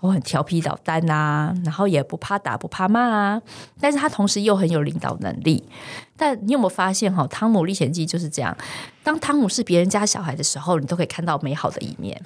[0.00, 3.42] 我很调皮捣蛋呐，然后也不怕打不怕骂啊，
[3.80, 5.68] 但是他同时又很有领导能力。
[6.16, 8.56] 但你有没有发现哈，《汤姆历险记》就是这样，
[9.04, 12.20] 当汤姆是别人家小孩的时候，你都可以看到美好的一面，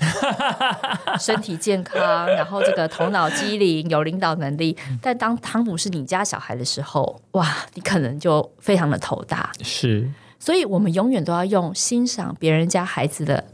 [1.20, 4.76] 身体健康，然后这个头脑机灵，有领导能力。
[5.00, 9.50] 但当汤姆是你家小孩的时候，哇，你可能就非常的头大。
[9.62, 13.44] 是，所以我们永远都要用欣赏别人家孩子的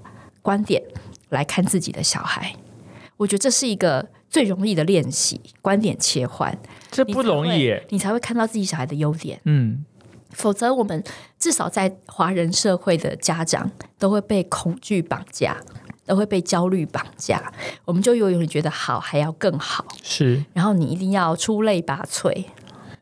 [0.41, 0.81] 观点
[1.31, 2.55] 来看自己的小孩。
[3.19, 6.59] 我觉得这是一个最容易的练习，观点切换，
[6.91, 9.39] 这不容易，你才会看到自己小孩的优点。
[9.45, 9.85] 嗯，
[10.31, 11.05] 否则我们
[11.39, 15.57] 至少在华人社会的家长都会被恐惧绑架，
[16.07, 17.53] 都会被焦虑绑架，
[17.85, 22.45] 我们就永远觉得好还要更好，是，然后你一定要出类拔萃。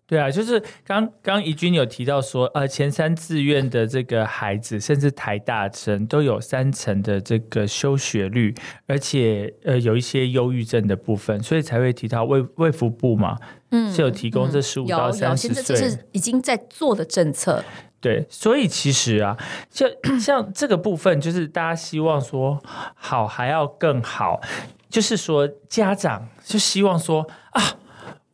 [0.08, 8.54] 对啊，就是刚刚怡君有提到说，呃，前三志愿的这个孩子，甚至台大生都有三成的这个休学率，
[8.86, 13.36] 而且呃有一些忧郁症的部分，所以才会提到卫卫福部嘛，
[13.70, 17.64] 嗯，是有提供这十五到三十岁，这是已经在做的政策。
[18.00, 19.36] 对，所以其实啊，
[19.68, 19.88] 就
[20.20, 22.62] 像这个部分，就是大家希望说
[22.94, 24.40] 好还要更好，
[24.88, 27.60] 就是说家长就希望说啊。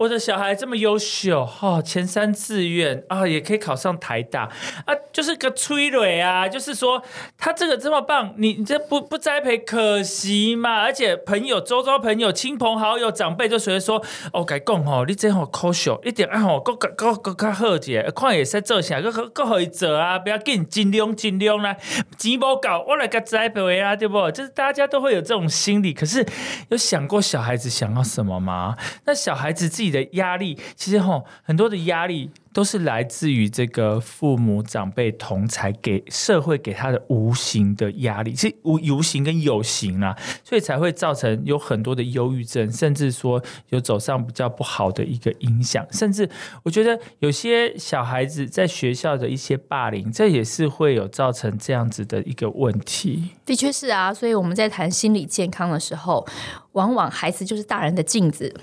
[0.02, 4.50] 我的小孩这么优秀，哈，前三志愿啊，也可以考上台大
[4.84, 7.00] 啊，就是个催蕊啊，就是说
[7.38, 10.80] 他这个这么棒，你你这不不栽培可惜嘛？
[10.80, 21.76] 而且朋友、周遭朋友、亲朋好友、长辈就随说，哦，该讲吼，你真好可秀，一点啊吼，各各各各较好者，看也是做啥，各各可以做啊，不要紧，尽量尽量啦，
[22.18, 24.28] 钱不够，我来个栽培啊，对不？
[24.32, 26.26] 就是大家都会有这种心理，可是
[26.70, 28.76] 有想过小孩子想要什么吗？
[29.04, 29.91] 那小孩子自己。
[29.92, 46.28] 的压力，其实哈，很多的压力都是来自于这个父母长辈同才给社会给他的无形的压力，是无无形跟有形啊，所以才会造成有很多的忧郁症，甚至说有走上比较不好的一个影响，甚至
[46.62, 53.30] 我觉得有些小孩子在学校的一些霸凌，这也是会有造成这样子的一个问题。
[53.44, 56.26] 的确是啊，所以我们在谈心理健康的时候，
[56.72, 58.54] 往往孩子就是大人的镜子。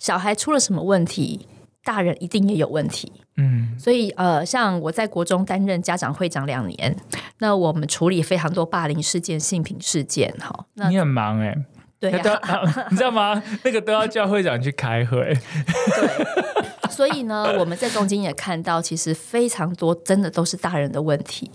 [0.00, 1.46] 小孩出了什么问题，
[1.84, 3.12] 大人一定也有问题。
[3.36, 6.96] 嗯，所以呃，像我在国中担任家长会长两年，
[7.38, 10.34] 那我们处理非常多霸凌事件、性平事件。
[10.40, 11.54] 哈，你很忙哎，
[11.98, 13.42] 对啊， 你知道吗？
[13.62, 15.18] 那个都要叫会长去开会。
[15.96, 21.50] 对，所以呢，我们在中间也看到，其实非常多真的都是大人的问题。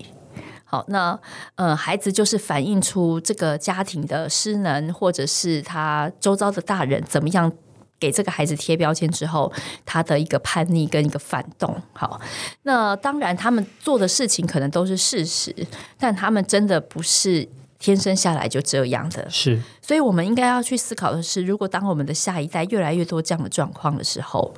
[0.64, 1.20] 好，那
[1.56, 7.52] 呃，孩子就是反映出这个家庭的失能，或者是他周遭的大人怎么样。
[8.00, 9.52] 给这个孩子贴标签之后，
[9.86, 12.20] 他的一个叛逆跟一个反动，好，
[12.64, 15.56] 那当然他们做的事情可能都是事实，
[15.98, 17.48] 但他们真的不是
[17.80, 24.54] 天生下来就这样的，是，所以我们应该要去思考的是，如果当我们的下一代越来越多这样的状况的时候，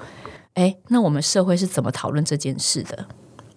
[0.56, 3.08] 哎，那我们社会是怎么讨论这件事的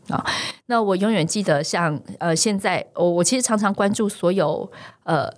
[0.09, 0.25] 啊？
[0.67, 4.71] 那我永远记得，像呃，现在我我其实常常关注所有
[5.05, 5.33] 呃。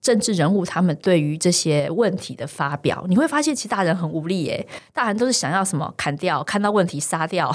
[0.00, 4.66] 政治人物他们对于这些问题的发表，你会发现其实大人很无力耶。
[4.92, 7.54] 大人都是想要什么砍掉，看到问题杀掉，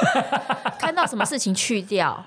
[0.78, 2.24] 看到什么事情去掉。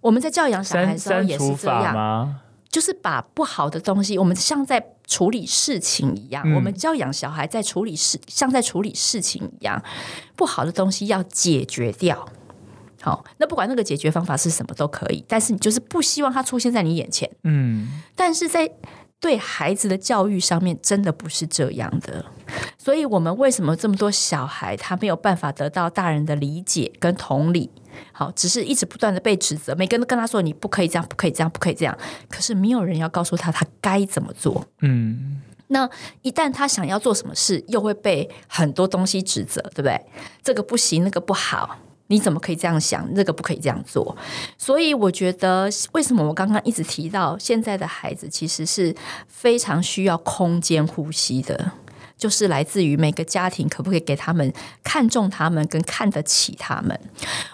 [0.00, 2.34] 我们在教养小孩的时候也是这样，
[2.70, 6.42] 就是把不好的东西，我们像在处理事情一样。
[6.54, 9.82] 我们教养小孩在处理事，像在处理事情一样，
[10.36, 12.28] 不好的东西要解决掉。
[13.02, 17.28] 好，那不管那个解决方法是什么都可以，但是你就是不希望它出现在你眼前。
[17.42, 18.70] 嗯，但是在
[19.18, 22.24] 对孩子的教育上面，真的不是这样的。
[22.78, 27.68] 所以，我们为什么这么多小孩他没有办法得到大人的理解跟同理？
[28.12, 31.96] 好，只是一直不断的被指责，每个人都跟他说你不可以这样，不可以这样，不可以这样。
[32.30, 34.64] 可是没有人要告诉他他该怎么做。
[34.80, 35.88] 嗯，那
[36.22, 40.00] 一旦他想要做什么事，又会被很多东西指责，对不对？
[40.42, 41.78] 这个不行，那个不好。
[42.12, 43.08] 你怎么可以这样想？
[43.14, 44.14] 那个不可以这样做。
[44.58, 48.94] 所以我觉得，为什么我刚刚一直提到现在的孩子其实是
[49.26, 51.72] 非常需要空间呼吸的，
[52.18, 54.52] 就是来自于每个家庭可不可以给他们
[54.84, 57.00] 看重他们跟看得起他们。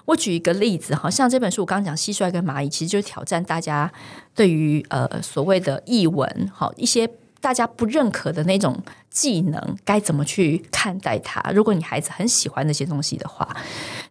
[0.06, 3.90] 我举一个例子，好像这本书我刚刚讲蟋蟀跟蚂蚁，其实就是挑战大家
[4.34, 7.08] 对于呃所谓的译文，好一些。
[7.40, 8.76] 大家不认可的那种
[9.10, 11.40] 技能，该怎么去看待它？
[11.52, 13.56] 如果你孩子很喜欢那些东西的话，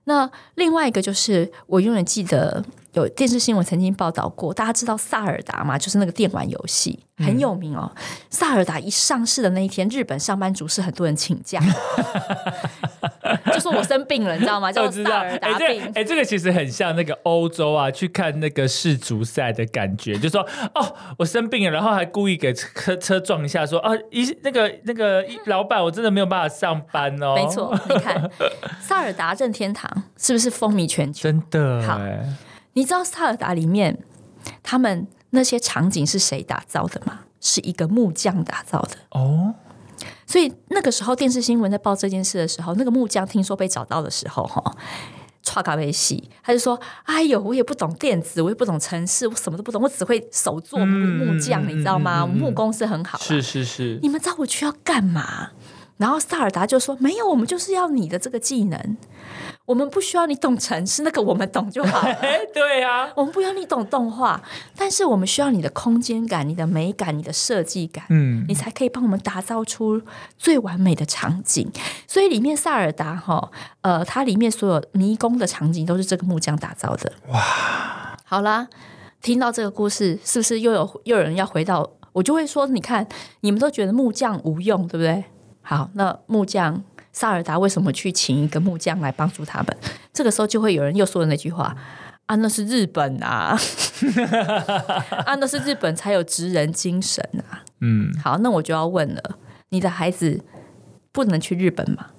[0.08, 5.78] 那另外一个就是，我永远记得有电视新闻曾经报道过，大家知道萨尔达嘛？
[5.78, 7.00] 就是那个电玩游戏。
[7.20, 7.91] 很有名哦，
[8.30, 11.60] 萨尔达一上市的那一天，日本上班族是很多人请假，
[13.52, 14.72] 就说我生病了，你知道吗？
[14.72, 15.91] 叫萨尔达病。
[15.96, 27.34] 哎，这个其实很像那个欧洲啊，去看那个世足赛的感觉，就说哦，我生病了，然后还故意给车车撞一下，说啊，一那个那个老板，我真的没有办法上班哦。
[27.36, 28.30] 没错，你看
[28.80, 31.23] 萨尔达任天堂是不是风靡全球？
[31.23, 31.81] 真的。
[31.88, 31.99] 好，
[32.73, 33.97] 你知道萨尔达里面
[34.62, 35.07] 他们。
[35.31, 37.19] 那些场景是谁打造的吗？
[37.41, 39.53] 是一个木匠打造的哦。
[40.25, 44.63] 所以那个时候电视新闻在报这件事的时候，那个木匠听说被找到的时候，哈，
[45.43, 52.25] 唰咖啡戏，他就说：“哎呦，我也不懂电子，我也不懂城市，我什么都不懂，我只会手做木匠，你知道吗？
[52.25, 53.99] 木工是很好，是是是。
[54.01, 55.51] 你们知道我去要干嘛？”
[55.97, 58.97] 然后萨尔达就说：“没有，我们就是要你的这个技能。”
[59.67, 62.01] 我们不需要你懂城市，那个我们懂就好。
[62.56, 64.41] 对啊，我们不要你懂动画，
[64.77, 70.01] 但是我们需要你的空间感、你的美感、你的设计感，嗯，你才可以帮我们打造出
[70.38, 71.69] 最完美的场景。
[72.08, 73.51] 所以里面萨尔达哈，
[73.82, 77.12] 呃，它里面所有迷宫的场景都是这个木匠打造的。
[77.27, 78.69] 哇，好啦，
[79.21, 81.91] 听到这个故事，是不是又有又有人要回到？
[82.13, 83.06] 我就会说，你看，
[83.41, 85.26] 你们都觉得木匠无用，对不对？
[85.61, 86.82] 好，那木匠。
[87.18, 89.78] 萨尔达为什么去请一个木匠来帮助他们？
[90.13, 91.76] 这个时候就会有人又说的那句话
[92.28, 93.57] 啊，那是日本啊，
[95.26, 97.65] 啊，那是日本才有职人精神啊。
[97.82, 99.39] 嗯，好，那我就要问了，
[99.70, 100.43] 你的孩子
[101.11, 102.11] 不能去日本吗？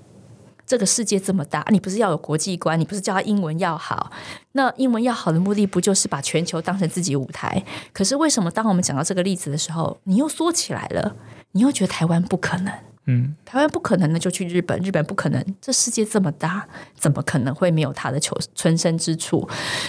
[0.66, 2.78] 这个世界这么大，你不是要有国际观？
[2.80, 4.10] 你不是教他英文要好？
[4.50, 7.64] 那英文要好的目的不就是把全球当成自己舞台？
[7.92, 11.14] 可是为什么当我们讲到这个例子的时候，你又缩起来了？
[11.52, 12.74] 你又觉得台湾不可能？
[13.10, 14.78] 嗯，台湾不可能，那就去日本。
[14.80, 19.48] 日本不可能，这世界这么大，怎么可能会没有他的求存身之处？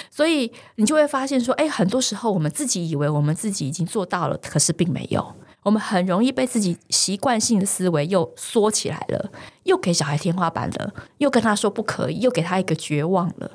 [0.09, 5.36] 所以你就会发现说，哎，很多时候我们自己以为我们自己已经做到了，可是并没有。
[5.64, 9.30] 我们很容易被自己习惯性的思维又缩起来了，
[9.64, 13.51] 又给小孩天花板了，又跟他说不可以，又给他一个绝望了。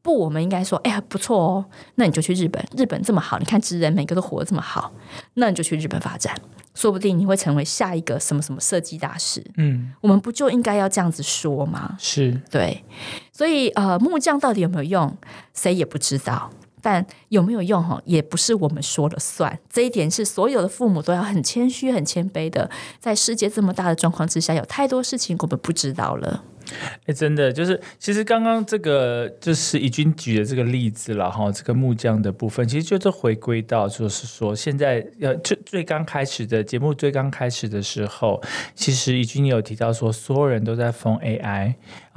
[0.00, 1.64] 不，我们应该说，哎呀，不错哦，
[1.96, 4.92] 那你就去日本，日本这么好，你看职人每个都活得这么好，
[5.34, 6.34] 那你就去日本发展，
[6.74, 9.44] 说不定你会成为下一个什么什么设计大师。
[9.56, 11.96] 嗯，我们不就应该要这样子说吗？
[11.98, 12.84] 是对，
[13.32, 15.16] 所以呃，木匠到底有没有用，
[15.52, 16.50] 谁也不知道。
[16.88, 19.58] 但有没有用哈，也不是我们说了算。
[19.68, 22.70] 这一点是所有的父母都要很谦虚、很谦卑的。
[22.98, 26.42] 在世界这么大的状况之下，有太多事情我们不知道了。
[27.06, 31.50] 哎，真的就是，其实刚刚这个就是已经举的这个例子了哈。
[31.50, 38.42] 这个木匠的部分，其实就是回归到，就是说现在要最最刚开始的节目最刚开始的时候，
[38.74, 41.74] 其实已经有提到说，所有人都在封 AI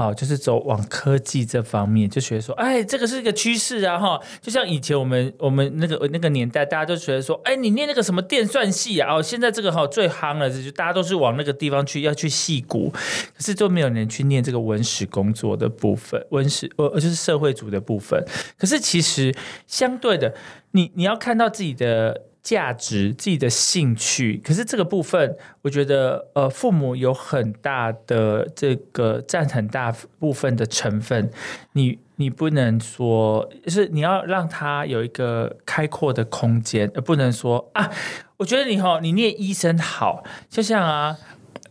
[0.10, 4.20] 哦，就是走往科技这方面，就觉得说，哎，这个是一个趋势啊哈。
[4.41, 14.41] 就像以前我们我们那个那个年代，大家都觉得说，哎，你念那个什么电算系啊，哦，现在这个哈最夯了，就大家都是往那个地方去，要去戏骨，可是都没有人去念。
[14.41, 18.26] 这个文史工作的部分，文史呃，就是社会组的部分。
[18.58, 19.32] 可是其实
[19.68, 20.34] 相对的，
[20.72, 24.42] 你你要看到自己的价值、自己的兴趣。
[24.44, 31.30] 可是这个部分，我觉得呃，父母有很大的这个占很大部分的成分。
[31.74, 37.89] 你你不能说，就是你要让他有一个开阔的空间，而不能说啊，
[38.38, 41.18] 我觉得你哈，你念医生好，就像啊。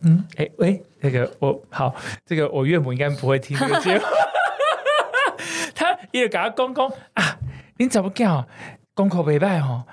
[0.03, 1.93] 嗯，哎喂，那个我好，
[2.25, 4.01] 这个我岳母应该不会听这个节目，
[5.75, 7.37] 他也给他公公啊，
[7.77, 8.47] 你怎么讲？
[8.95, 9.85] 公口没拜哦，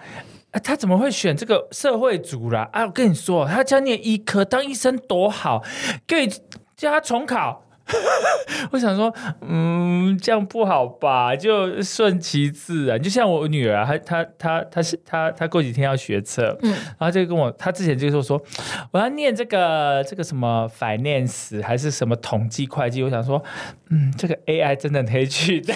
[0.58, 2.68] 啊，他怎么会选这个社会组啦？
[2.72, 5.62] 啊，我跟你说，他家念医科当医生多好，
[6.08, 6.28] 可以
[6.76, 7.64] 叫他重考。
[8.72, 11.34] 我想说，嗯，这样不好吧？
[11.34, 13.00] 就顺其自然。
[13.00, 18.38] 就像我女儿，她她她她是她她过几天要学车，嗯，然后就跟我，她之前就说说
[18.90, 23.02] 我要念这个这个什么 finance 还是什么统计会计。
[23.02, 23.42] 我想说，
[23.88, 25.74] 嗯，这个 AI 真的可以取代。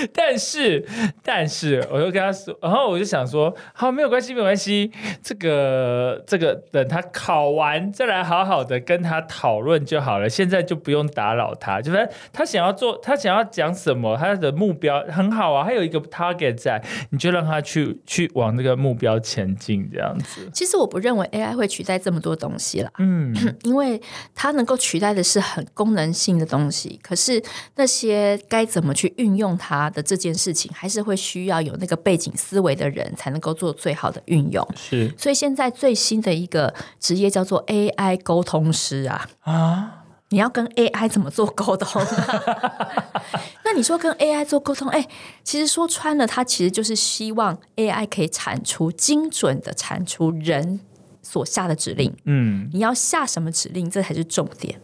[0.14, 0.86] 但是，
[1.22, 4.90] 但是，我就跟他说，然后我就想说，好，没有关系，没有关系，
[5.22, 10.28] 这个，这个，等他考完再来好好的跟他讨论就好了。
[10.28, 20.48] 现在就不用打扰他，就是他想要做，他想要讲什么，他的目标很好啊，还有一个 target 在，你就让他去去往那个目标前进，这样子。
[20.52, 23.34] 其实我不认为 AI 会取代这么多东西啦，嗯，
[23.64, 24.00] 因为
[24.34, 27.42] 它能够取代的是很功能性的东西，可是
[27.76, 29.89] 那些该怎么去运用它。
[29.92, 34.66] 的这件事情还是会需要有那个背景思维的人才能够做最好的运用。
[34.76, 39.96] 是，所以现在最新的一个职业叫做 AI 沟通师啊啊！
[40.32, 42.00] 你要跟 AI 怎么做沟通？
[43.64, 45.04] 那你说跟 AI 做沟通，哎，
[45.42, 50.78] 其实说穿了，它其实就是希望 AI 可以产出精准的产出人
[51.20, 52.14] 所下的指令。
[52.26, 54.80] 嗯，你要下什么指令，这才是重点。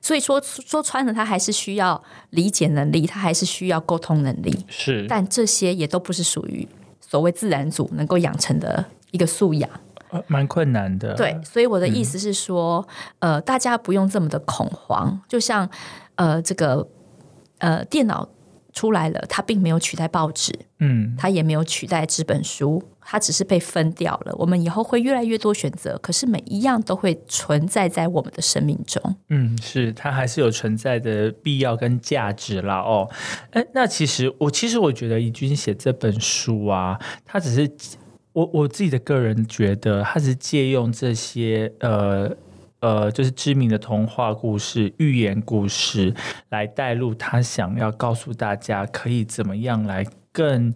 [0.00, 4.64] 所以说说穿了，他还是需要理解能力，他还是需要沟通能力。
[4.68, 6.66] 是，但这些也都不是属于
[7.00, 9.68] 所谓自然组能够养成的一个素养，
[10.26, 11.14] 蛮困难的。
[11.14, 12.86] 对，所以我的意思是说，
[13.18, 15.20] 呃，大家不用这么的恐慌。
[15.28, 15.68] 就像
[16.16, 16.86] 呃，这个
[17.58, 18.28] 呃，电脑
[18.72, 22.82] 出来了，它并没有取代报纸，嗯，它也没有取代纸本书。
[23.04, 29.02] 它只是被分掉了，我们以后会越来越多选择，可是每一样都会存在在我们的生命中。
[29.28, 32.78] 嗯，是它还是有存在的必要跟价值啦。
[32.78, 33.10] 哦。
[33.50, 36.96] 哎，那其实我其实我觉得怡君写这本书啊，
[37.26, 37.68] 他只是
[38.32, 42.30] 我我自己的个人觉得，他是借用这些呃
[42.82, 46.14] 呃，就是知名的童话故事、寓言故事
[46.50, 50.04] 来带入他想要告诉大家可以怎么样来。
[50.34, 50.72] 更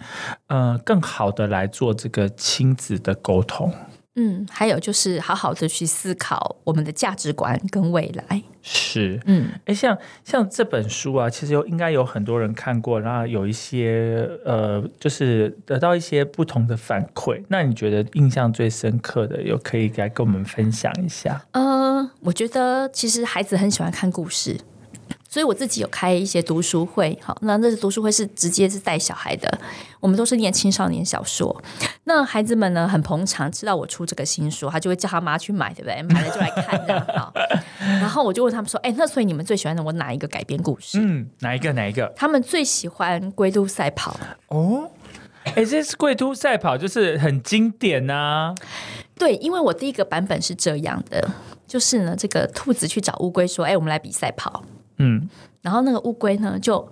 [0.48, 3.72] 呃更好的来做这个亲子的沟通，
[4.16, 8.42] 嗯，还有就是好好的去思考我们的价值观跟未来。
[8.62, 17.40] 是，嗯，哎，像像这本书啊，其实有应该有很多人看过，然后有一些呃，就是得到一些不同的反馈。
[17.48, 21.44] 那你觉得印象最深刻的，有可以来跟我们分享一下？
[21.52, 24.58] 呃，我觉得其实孩子很喜欢看故事。
[25.29, 29.59] 所以我自己有开一些读书会，好，那那是读书会是直接是带小孩的，
[30.01, 31.62] 我们都是念青少年小说。
[32.05, 36.03] 那孩子们呢很捧场，知道我出这个新书，他就会叫他妈去买，对不对？
[36.14, 37.33] 买了就来看这样好。
[37.79, 40.99] 然后我就问他们说：“哎，那所以你们最喜欢的我哪一个改编故事？
[41.01, 41.72] 嗯，哪一个？
[41.72, 42.12] 哪一个？
[42.16, 44.18] 他们最喜欢《龟兔赛跑》
[44.57, 44.91] 哦。
[45.45, 48.55] 哎，这是《龟兔赛跑》，就是很经典呐。
[49.18, 51.29] 对，因为我第一个版本是这样的，
[51.66, 54.64] 就是呢，这个兔子去找乌龟说：‘哎，我们来比赛跑。’
[54.99, 55.28] 嗯，
[55.62, 56.86] 然后那个乌龟呢，就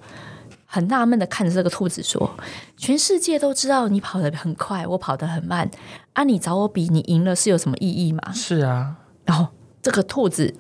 [0.67, 2.29] 很纳闷的看着这个兔子说
[2.77, 5.71] ：“全世界都知道你跑得很快，我跑得很慢，
[6.15, 9.47] 啊，你找我比，你赢了是有什么意义吗？”是啊，然后
[9.81, 10.55] 这个兔子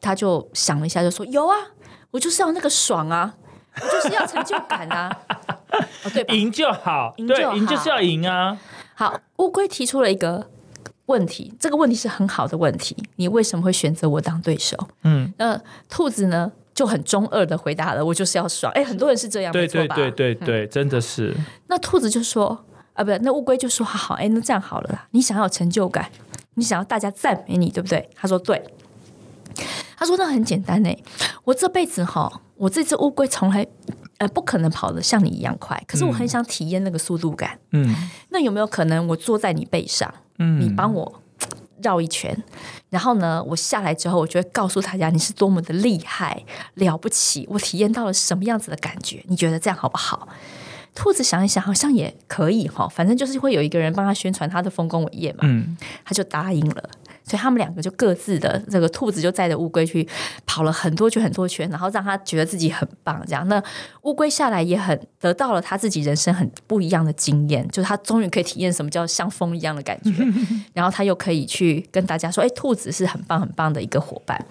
[0.00, 1.54] 他就想了一下，就说：“有啊，
[2.10, 3.34] 我就是要那个爽啊，
[3.76, 5.10] 我就是要成就感啊，
[6.04, 8.58] 哦对，赢就好，对，赢就是要赢啊。”
[8.94, 10.48] 好，乌龟提出了一个
[11.06, 14.76] 问题，这个问题是很好的问题，你为什么会选择我当对手？
[15.04, 16.52] 嗯，那兔子呢？
[16.80, 18.72] 就很中二的回答了，我就是要爽。
[18.72, 21.36] 哎，很多人是这样，对对对对对，真的是。
[21.66, 22.58] 那兔子就说
[22.94, 26.10] 啊，不，那乌龟就说好，哎，那这样好了啦，你想要成就感，
[26.54, 28.08] 你想要大家赞美你，对不对？
[28.14, 28.64] 他说对。
[29.94, 30.90] 他说那很简单呢，
[31.44, 33.66] 我这辈子哈，我这只乌龟从来
[34.16, 37.58] 呃不可能跑得像你一样快，可是我很想体验那个速度感。
[37.72, 37.94] 嗯，
[38.30, 41.20] 那有没有可能我坐在你背上，嗯，你帮我？
[41.82, 42.36] 绕一圈，
[42.88, 49.24] 然后呢，我下来之后，我就会告诉大家你是多么的厉害、了不起，我体验到了什么样子的感觉？
[49.28, 50.28] 你觉得这样好不好？
[50.92, 56.90] 兔子想一想，好像也可以哈，反正就是会有一个人帮他宣传他的丰功伟业嘛，嗯，他就答应了。
[57.30, 60.04] 所以他们两个就各自的这个兔子就载着乌龟去
[60.44, 63.22] 跑了很多圈很多圈，然后让他觉得自己很棒。
[63.24, 63.62] 这样，那
[64.02, 70.10] 乌龟下来也很得到了他自己人生很不一样的经验，就是他终于可以体验什么叫像风一样的感觉。
[70.74, 74.44] 然后他又可以去跟大家说：“哎，兔子是很棒很棒的一个伙伴。”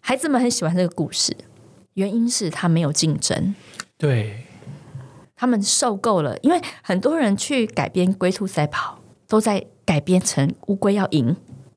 [0.00, 1.34] 孩子们很喜欢这个故事，
[1.94, 3.54] 原因是他没有竞争。
[3.96, 4.44] 对，
[5.34, 11.34] 他们受够了，因为很多人去改编龟兔赛跑，都在改编成乌龟要赢。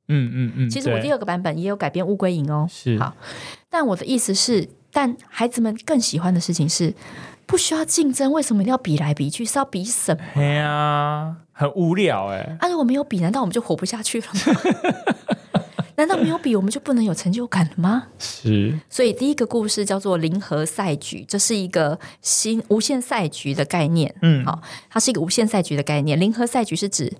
[0.10, 3.16] 嗯嗯嗯，其实我第二个版本也有改编乌龟赢哦，是好，
[3.70, 6.94] 但我的意思是，但孩子们更喜欢的事情是
[7.46, 9.46] 不需要竞争，为什么一定要比来比去？
[9.46, 10.22] 是要比什么？
[10.36, 12.58] 哎呀，很无聊哎。
[12.60, 15.16] 啊，如果没有比，难道我们就活不下去了吗？
[15.96, 18.08] 难道没有比，我们就不能有成就感了吗？
[18.18, 18.80] 是。
[18.90, 24.16] 所以第一个故事叫做零和赛局，这是一个新无限赛局的概念。
[24.22, 26.20] 嗯，好，它是一个无限赛局的概念。
[26.20, 27.14] 零和赛局是指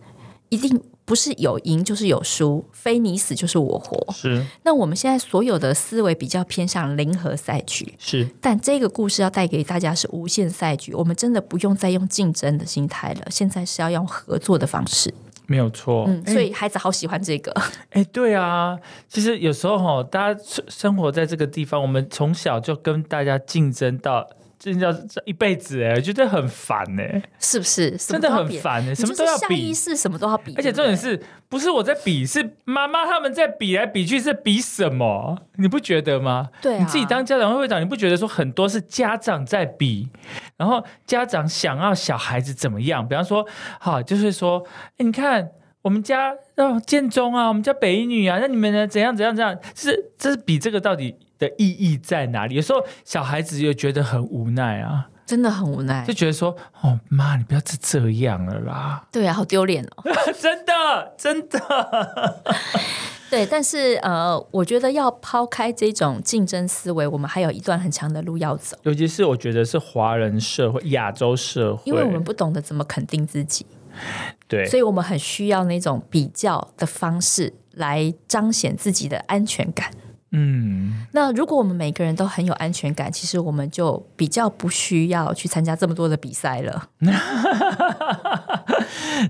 [0.50, 0.82] 一定。
[1.10, 4.14] 不是有赢就是有输，非你死就是我活。
[4.14, 4.46] 是。
[4.62, 7.96] 那我们现在所有的思维比较偏向零和赛局。
[7.98, 8.30] 是。
[8.40, 15.12] 但这个故事要带给大家是无限赛局，我们真的不用再用竞争的心态了，现在是要用合作的方式。
[15.48, 16.06] 没有错。
[16.08, 17.52] 嗯，所以孩子好喜欢这个。
[17.90, 24.30] 哎，对啊，其实有时候哈，大家生活在这个地方，我们从小就跟大家竞争到。
[24.60, 27.92] 真的这一辈子哎，觉得很烦哎，是不是？
[27.92, 30.54] 真的很烦哎，什么都要比，是什么都要比。
[30.58, 35.38] 而且重点是不是我在比，是妈妈他们在比来比去，是比什么？
[35.56, 36.50] 你不觉得吗？
[36.62, 40.10] 对，你自己当家长会会长，你不觉得说很多是家长在比，
[40.58, 43.08] 然后家长想要小孩子怎么样？
[43.08, 43.48] 比方说，
[43.80, 44.66] 好，就是说，
[44.98, 45.52] 你看
[45.82, 48.86] 我们家哦建中啊，我们家北女啊，那你们呢？
[48.86, 49.58] 怎样怎样怎样？
[49.74, 51.16] 是这是比这个到底？
[51.40, 52.56] 的意义在哪里？
[52.56, 60.04] 有时候小孩子又觉得很无奈啊，真的很无奈，就觉得说：“哦，妈，你不要再这样了啦。”对啊，好丢脸哦！
[60.40, 62.42] 真的，真的。
[63.30, 68.76] 对，但是呃，我觉得要抛开这种竞争思维，我们还有一段很长的路要走。
[68.82, 73.68] 尤其是我觉得是华人社会、亚洲社会，因为我们不懂得怎么肯定自己，
[74.48, 79.92] 对，所以我们很需要那种比较的方式来彰显自己的安全感。
[80.32, 86.90] 嗯，那如果我们每个人都很有安全感，其实我们就比较不需要去参加这么多的比赛了。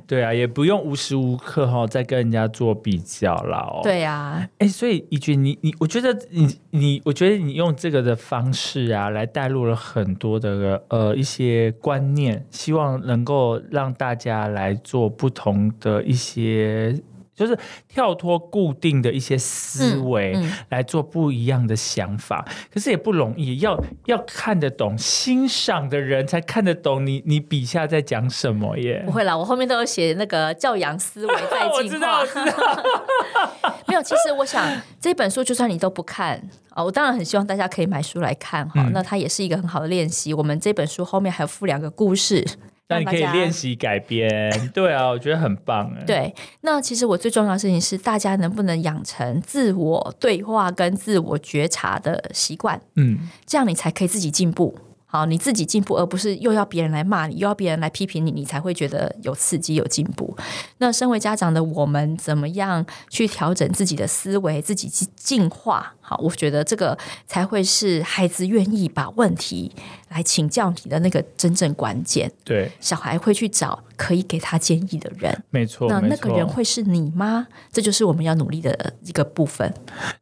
[0.06, 3.80] 对啊，也不用无时无刻哈在跟人家做比较了哦。
[3.82, 17.00] 对啊，哎，所以一君，你你，我觉得你你，我觉得你用这个的方式啊，来带入了很多的呃一些观念，希望能够让大家来做不同的一些。
[17.40, 20.38] 就是跳脱固定的一些思维
[20.68, 22.46] 来做不一样的想法。
[22.74, 29.02] 可是也不容易，要要看得懂、欣赏的人才看得懂你你笔下在讲什么耶。
[29.06, 32.24] 不会啦，我后面都有写那个教养思维在进化。
[33.88, 34.70] 没有，其实我想
[35.00, 38.82] 这本书就算你都不看啊，我当然很希望大家可以买书来看哈。
[38.94, 40.34] 那它也是一个很好的练习。
[40.34, 42.46] 我们这本书后面还有附两个故事。
[42.90, 46.04] 那你可以练习改编，对啊，我觉得很棒哎。
[46.06, 52.82] 对，那其实我最重要的事情是，大家能不能养成自我对话跟自我觉察的习惯？
[52.96, 54.76] 嗯，这样你才可以自己进步。
[55.12, 60.38] 好，你自己进步，而不是又要别人来骂你，又要别人来批评你，你才会觉得有刺激、有进步。
[60.78, 65.96] 那身为家长的我们，怎么样去调整自己的思维，自己去进化？
[66.10, 66.98] 好，我觉得这个
[67.28, 69.72] 才会是孩子愿意把问题
[70.10, 72.32] 来请教你的那个真正关键。
[72.44, 75.44] 对，小孩会去找可以给他建议的人。
[75.52, 77.46] 没错，那那个人会是你吗？
[77.72, 79.72] 这就是我们要努力的一个部分。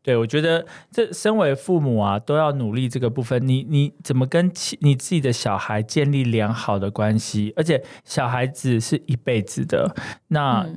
[0.04, 3.48] 对，我觉得这身为父母啊，都要努力这个部分。
[3.48, 9.96] 你你怎么跟你自己的小孩建立良好的关系，而且小孩子是一辈子的。
[10.28, 10.68] 那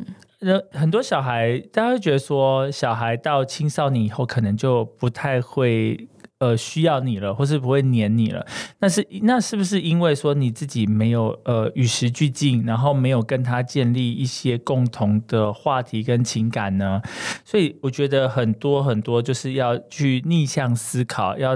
[0.41, 6.09] 那很多小孩，大家会觉得说，小孩到青少年以后，可能就不太会。
[6.41, 8.47] 呃，需要你了，或是不会黏你了，
[8.79, 17.03] 那是那是不是因为说你自己没有呃与时俱进，然后没有跟他建立一些共同的话题跟情感呢？
[17.45, 21.55] 所以我觉得很多很多就是要去逆向思考，要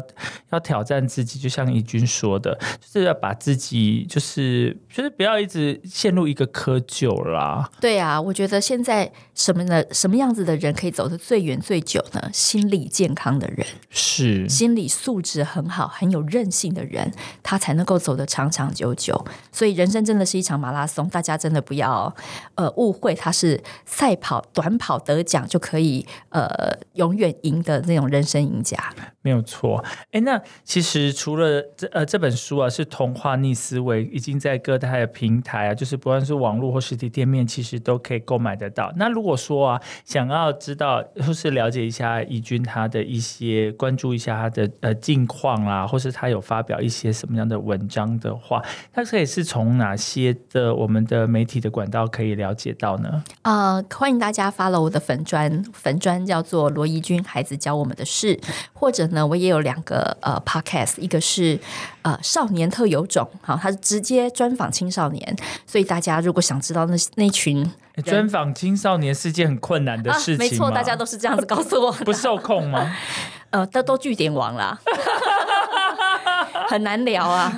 [0.51, 7.71] 要挑战自己，就像怡君说的，就是要把自己就是就是不要一直陷入一个窠臼啦。
[7.81, 12.29] 对啊，我觉得现在什么的什么样子的人可以走得最远最久呢？
[12.35, 14.74] 心理健康的人是心。
[14.75, 17.09] 心理素质很好、很有韧性的人，
[17.45, 19.25] 他才能够走得长长久久。
[19.53, 22.13] 所以，人生真的是一场马拉松，大家真的不要
[22.57, 28.77] 呃误会，他是赛跑、短跑得奖就可以呃永远赢的那种人生赢家。
[29.23, 29.83] 没有错。
[30.11, 38.93] 哎，那其实除了这呃这本书啊，是童话逆思维，已经在各大的平台啊，就是不论是网络或实体店面，其实都可以购买得到。
[38.97, 44.64] 那如果说啊，想要知道或是了解一下怡君他的一些，关注一下他的。
[44.81, 48.63] 呃，近况啦，或是他有发表一些什么样的文章的话，
[48.93, 53.23] 他可以是从哪些的我们的媒体的管道可以了解到呢？
[53.43, 58.39] 呃，欢迎大家 follow 我的粉砖，粉砖叫做罗怡君孩子教我们的事，
[58.73, 61.59] 或者呢，我也有两个呃 podcast，一个是
[62.03, 65.37] 呃少年特有种，好，他是直接专访青少年，
[65.67, 67.71] 所以大家如果想知道那那群
[68.05, 72.93] 专访青少年是件很困难的事情，没错，大家都是这样子告诉我，不受控吗？
[73.55, 74.77] 呃，都都据点王啦，
[76.69, 77.49] 很难聊啊，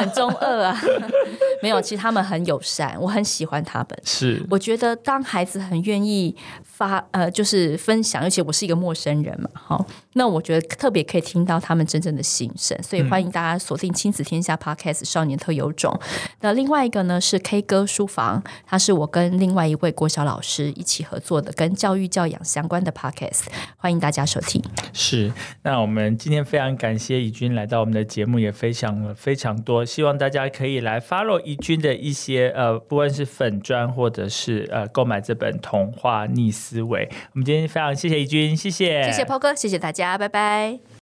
[0.00, 0.74] 很中二啊。
[1.60, 3.88] 没有，其实他们很友善，我很喜欢他们。
[4.04, 6.34] 是，我觉得当孩子很愿意
[6.88, 12.76] 发，呃，就是分享，而且我是一个陌生人嘛，好，那我觉得特别可以听到他们真正的心声。
[12.82, 15.98] 所以欢迎大家锁定亲子天下 Podcast 少年特有种。
[16.40, 23.44] 那另外一个呢是 K 歌书房，它是我跟另外一位国小老师一起合作的，跟教育教养相关的 Podcast，
[23.76, 24.62] 欢迎大家收听。
[24.92, 25.32] 是。
[25.62, 29.84] 那我们今天非常感谢怡君来到我们的节目，也分享了非常多。
[29.84, 37.06] 希望大家可以来 follow 怡君的一些呃，不管是粉砖或者是呃，购买这本《童话逆思维》。
[37.32, 40.84] 我们今天非常谢谢怡君，谢谢，谢谢 PO 哥，谢谢大家，拜拜。